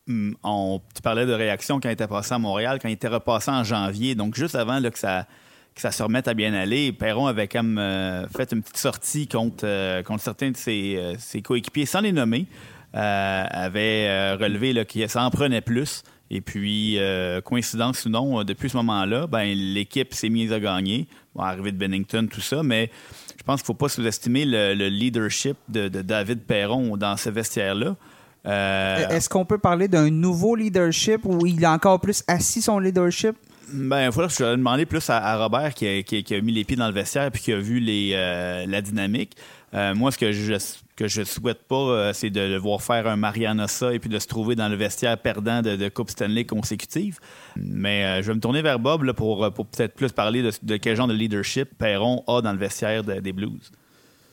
[0.08, 3.08] Hum, on, tu parlais de réaction quand il était passé à Montréal, quand il était
[3.08, 5.26] repassé en janvier, donc juste avant que ça
[5.74, 6.92] que ça se remette à bien aller.
[6.92, 11.14] Perron avait comme euh, fait une petite sortie contre, euh, contre certains de ses, euh,
[11.18, 12.46] ses, coéquipiers, sans les nommer.
[12.92, 16.04] avait relevé qu'il s'en prenait plus.
[16.30, 16.98] Et puis,
[17.44, 21.08] coïncidence ou non, depuis ce moment-là, ben, l'équipe s'est mise à gagner.
[21.34, 22.90] Bon, de Bennington, tout ça, mais
[23.36, 27.30] je pense qu'il ne faut pas sous-estimer le, leadership de, de, David Perron dans ce
[27.30, 27.96] vestiaire-là.
[28.44, 33.36] Est-ce qu'on peut parler d'un nouveau leadership où il a encore plus assis son leadership?
[33.72, 36.86] Ben, il faudrait que je demander plus à, Robert qui a, mis les pieds dans
[36.86, 39.36] le vestiaire et qui a vu les, euh, la dynamique.
[39.74, 40.54] Euh, moi, ce que je
[40.96, 44.18] que je souhaite pas, euh, c'est de le voir faire un Marianossa et puis de
[44.20, 47.18] se trouver dans le vestiaire perdant de, Coupe Stanley consécutive.
[47.56, 51.08] Mais je vais me tourner vers Bob pour, pour peut-être plus parler de, quel genre
[51.08, 53.72] de leadership Perron a dans le vestiaire des Blues.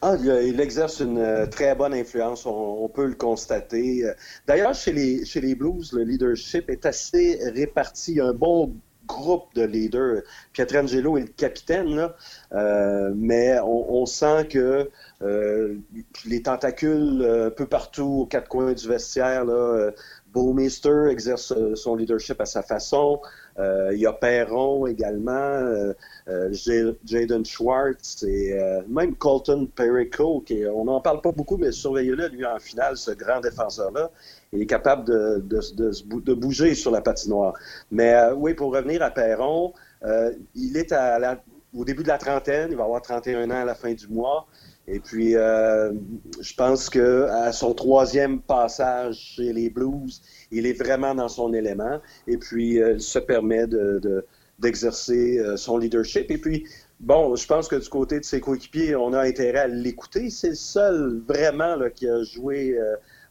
[0.03, 4.03] Ah, il exerce une très bonne influence, on, peut le constater.
[4.47, 8.11] D'ailleurs, chez les, chez les Blues, le leadership est assez réparti.
[8.11, 8.75] Il y a un bon
[9.05, 10.21] groupe de leaders.
[10.53, 12.15] Pietrangelo est le capitaine, là,
[12.53, 14.89] euh, mais on, sent que
[15.21, 15.77] euh,
[16.25, 19.91] les tentacules euh, un peu partout aux quatre coins du vestiaire, là,
[20.33, 23.21] Bowmeister exerce son leadership à sa façon.
[23.57, 25.93] Il y a Perron également,
[26.27, 32.45] Jaden Schwartz et même Colton Perico, qui, on n'en parle pas beaucoup, mais surveillez-le, lui,
[32.45, 34.11] en finale, ce grand défenseur-là
[34.53, 37.53] il est capable de, de, bouger sur la patinoire.
[37.91, 39.73] Mais euh, oui, pour revenir à Perron,
[40.03, 40.93] euh, il est
[41.73, 44.47] au début de la trentaine, il va avoir 31 ans à la fin du mois.
[44.87, 45.91] Et puis, euh,
[46.41, 50.21] je pense que à son troisième passage chez les Blues,
[50.51, 51.99] il est vraiment dans son élément.
[52.27, 54.25] Et puis, il se permet de,
[54.59, 56.29] d'exercer son leadership.
[56.31, 56.65] Et puis,
[56.99, 60.29] bon, je pense que du côté de ses coéquipiers, on a intérêt à l'écouter.
[60.29, 62.77] C'est le seul vraiment là, qui a joué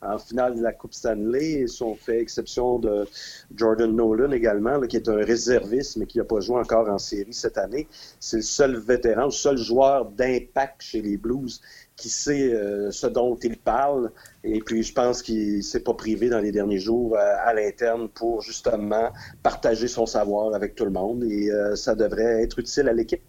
[0.02, 3.06] en finale de la Coupe Stanley, si on fait exception de
[3.54, 7.34] Jordan Nolan également, qui est un réserviste, mais qui n'a pas joué encore en série
[7.34, 7.86] cette année.
[8.18, 11.60] C'est le seul vétéran, le seul joueur d'impact chez les Blues
[12.00, 14.10] qui sait euh, ce dont il parle.
[14.42, 18.08] Et puis, je pense qu'il s'est pas privé dans les derniers jours euh, à l'interne
[18.08, 19.10] pour justement
[19.42, 21.24] partager son savoir avec tout le monde.
[21.24, 23.22] Et euh, ça devrait être utile à l'équipe.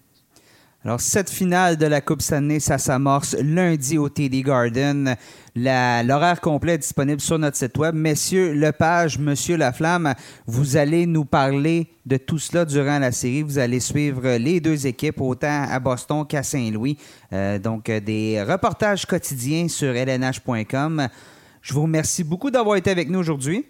[0.83, 5.15] Alors, cette finale de la Coupe Stanley, ça s'amorce lundi au TD Garden.
[5.55, 7.93] L'horaire complet est disponible sur notre site web.
[7.93, 10.15] Messieurs Lepage, Monsieur Laflamme,
[10.47, 13.43] vous allez nous parler de tout cela durant la série.
[13.43, 16.97] Vous allez suivre les deux équipes, autant à Boston qu'à Saint-Louis.
[17.31, 21.07] Euh, donc, des reportages quotidiens sur lnh.com.
[21.61, 23.67] Je vous remercie beaucoup d'avoir été avec nous aujourd'hui.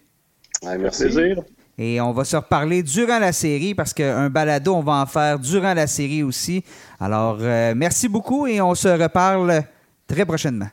[0.64, 1.04] merci.
[1.04, 1.44] Plaisir.
[1.84, 5.40] Et on va se reparler durant la série parce qu'un balado, on va en faire
[5.40, 6.64] durant la série aussi.
[7.00, 9.64] Alors, euh, merci beaucoup et on se reparle
[10.06, 10.70] très prochainement.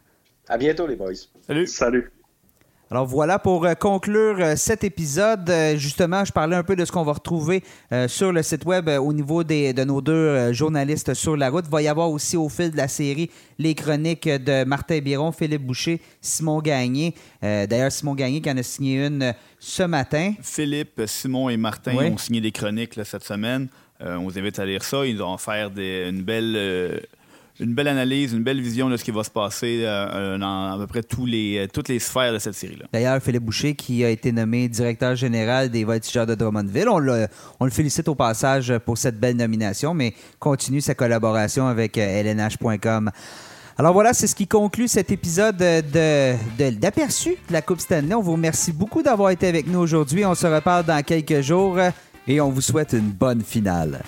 [0.46, 1.14] À bientôt, les boys.
[1.46, 1.66] Salut.
[1.66, 2.12] Salut.
[2.90, 5.50] Alors voilà pour euh, conclure euh, cet épisode.
[5.50, 7.62] Euh, justement, je parlais un peu de ce qu'on va retrouver
[8.06, 11.66] sur le site web au niveau des, de nos deux journalistes sur la route.
[11.66, 15.32] Il va y avoir aussi au fil de la série les chroniques de Martin Biron,
[15.32, 17.14] Philippe Boucher, Simon Gagné.
[17.42, 20.34] D'ailleurs, Simon Gagné qui en a signé une ce matin.
[20.42, 23.68] Philippe, Simon et Martin ont signé des chroniques cette semaine.
[24.00, 25.06] on vous invite à lire ça.
[25.06, 27.00] Ils vont faire une belle
[27.60, 30.78] une belle analyse, une belle vision de ce qui va se passer euh, dans à
[30.78, 32.86] peu près euh, toutes les sphères de cette série-là.
[32.92, 37.26] D'ailleurs, Philippe Boucher, qui a été nommé directeur général des Voltigeurs de Drummondville, on le,
[37.70, 43.08] félicite au passage pour cette belle nomination, mais continue sa collaboration avec lnh.com.
[43.08, 43.10] Euh,
[43.76, 48.14] Alors voilà, c'est ce qui conclut cet épisode d'aperçu de, de, la Coupe Stanley.
[48.14, 50.24] On vous remercie beaucoup d'avoir été avec nous aujourd'hui.
[50.24, 51.78] On se reparle dans quelques jours
[52.28, 54.00] et on vous souhaite une bonne finale.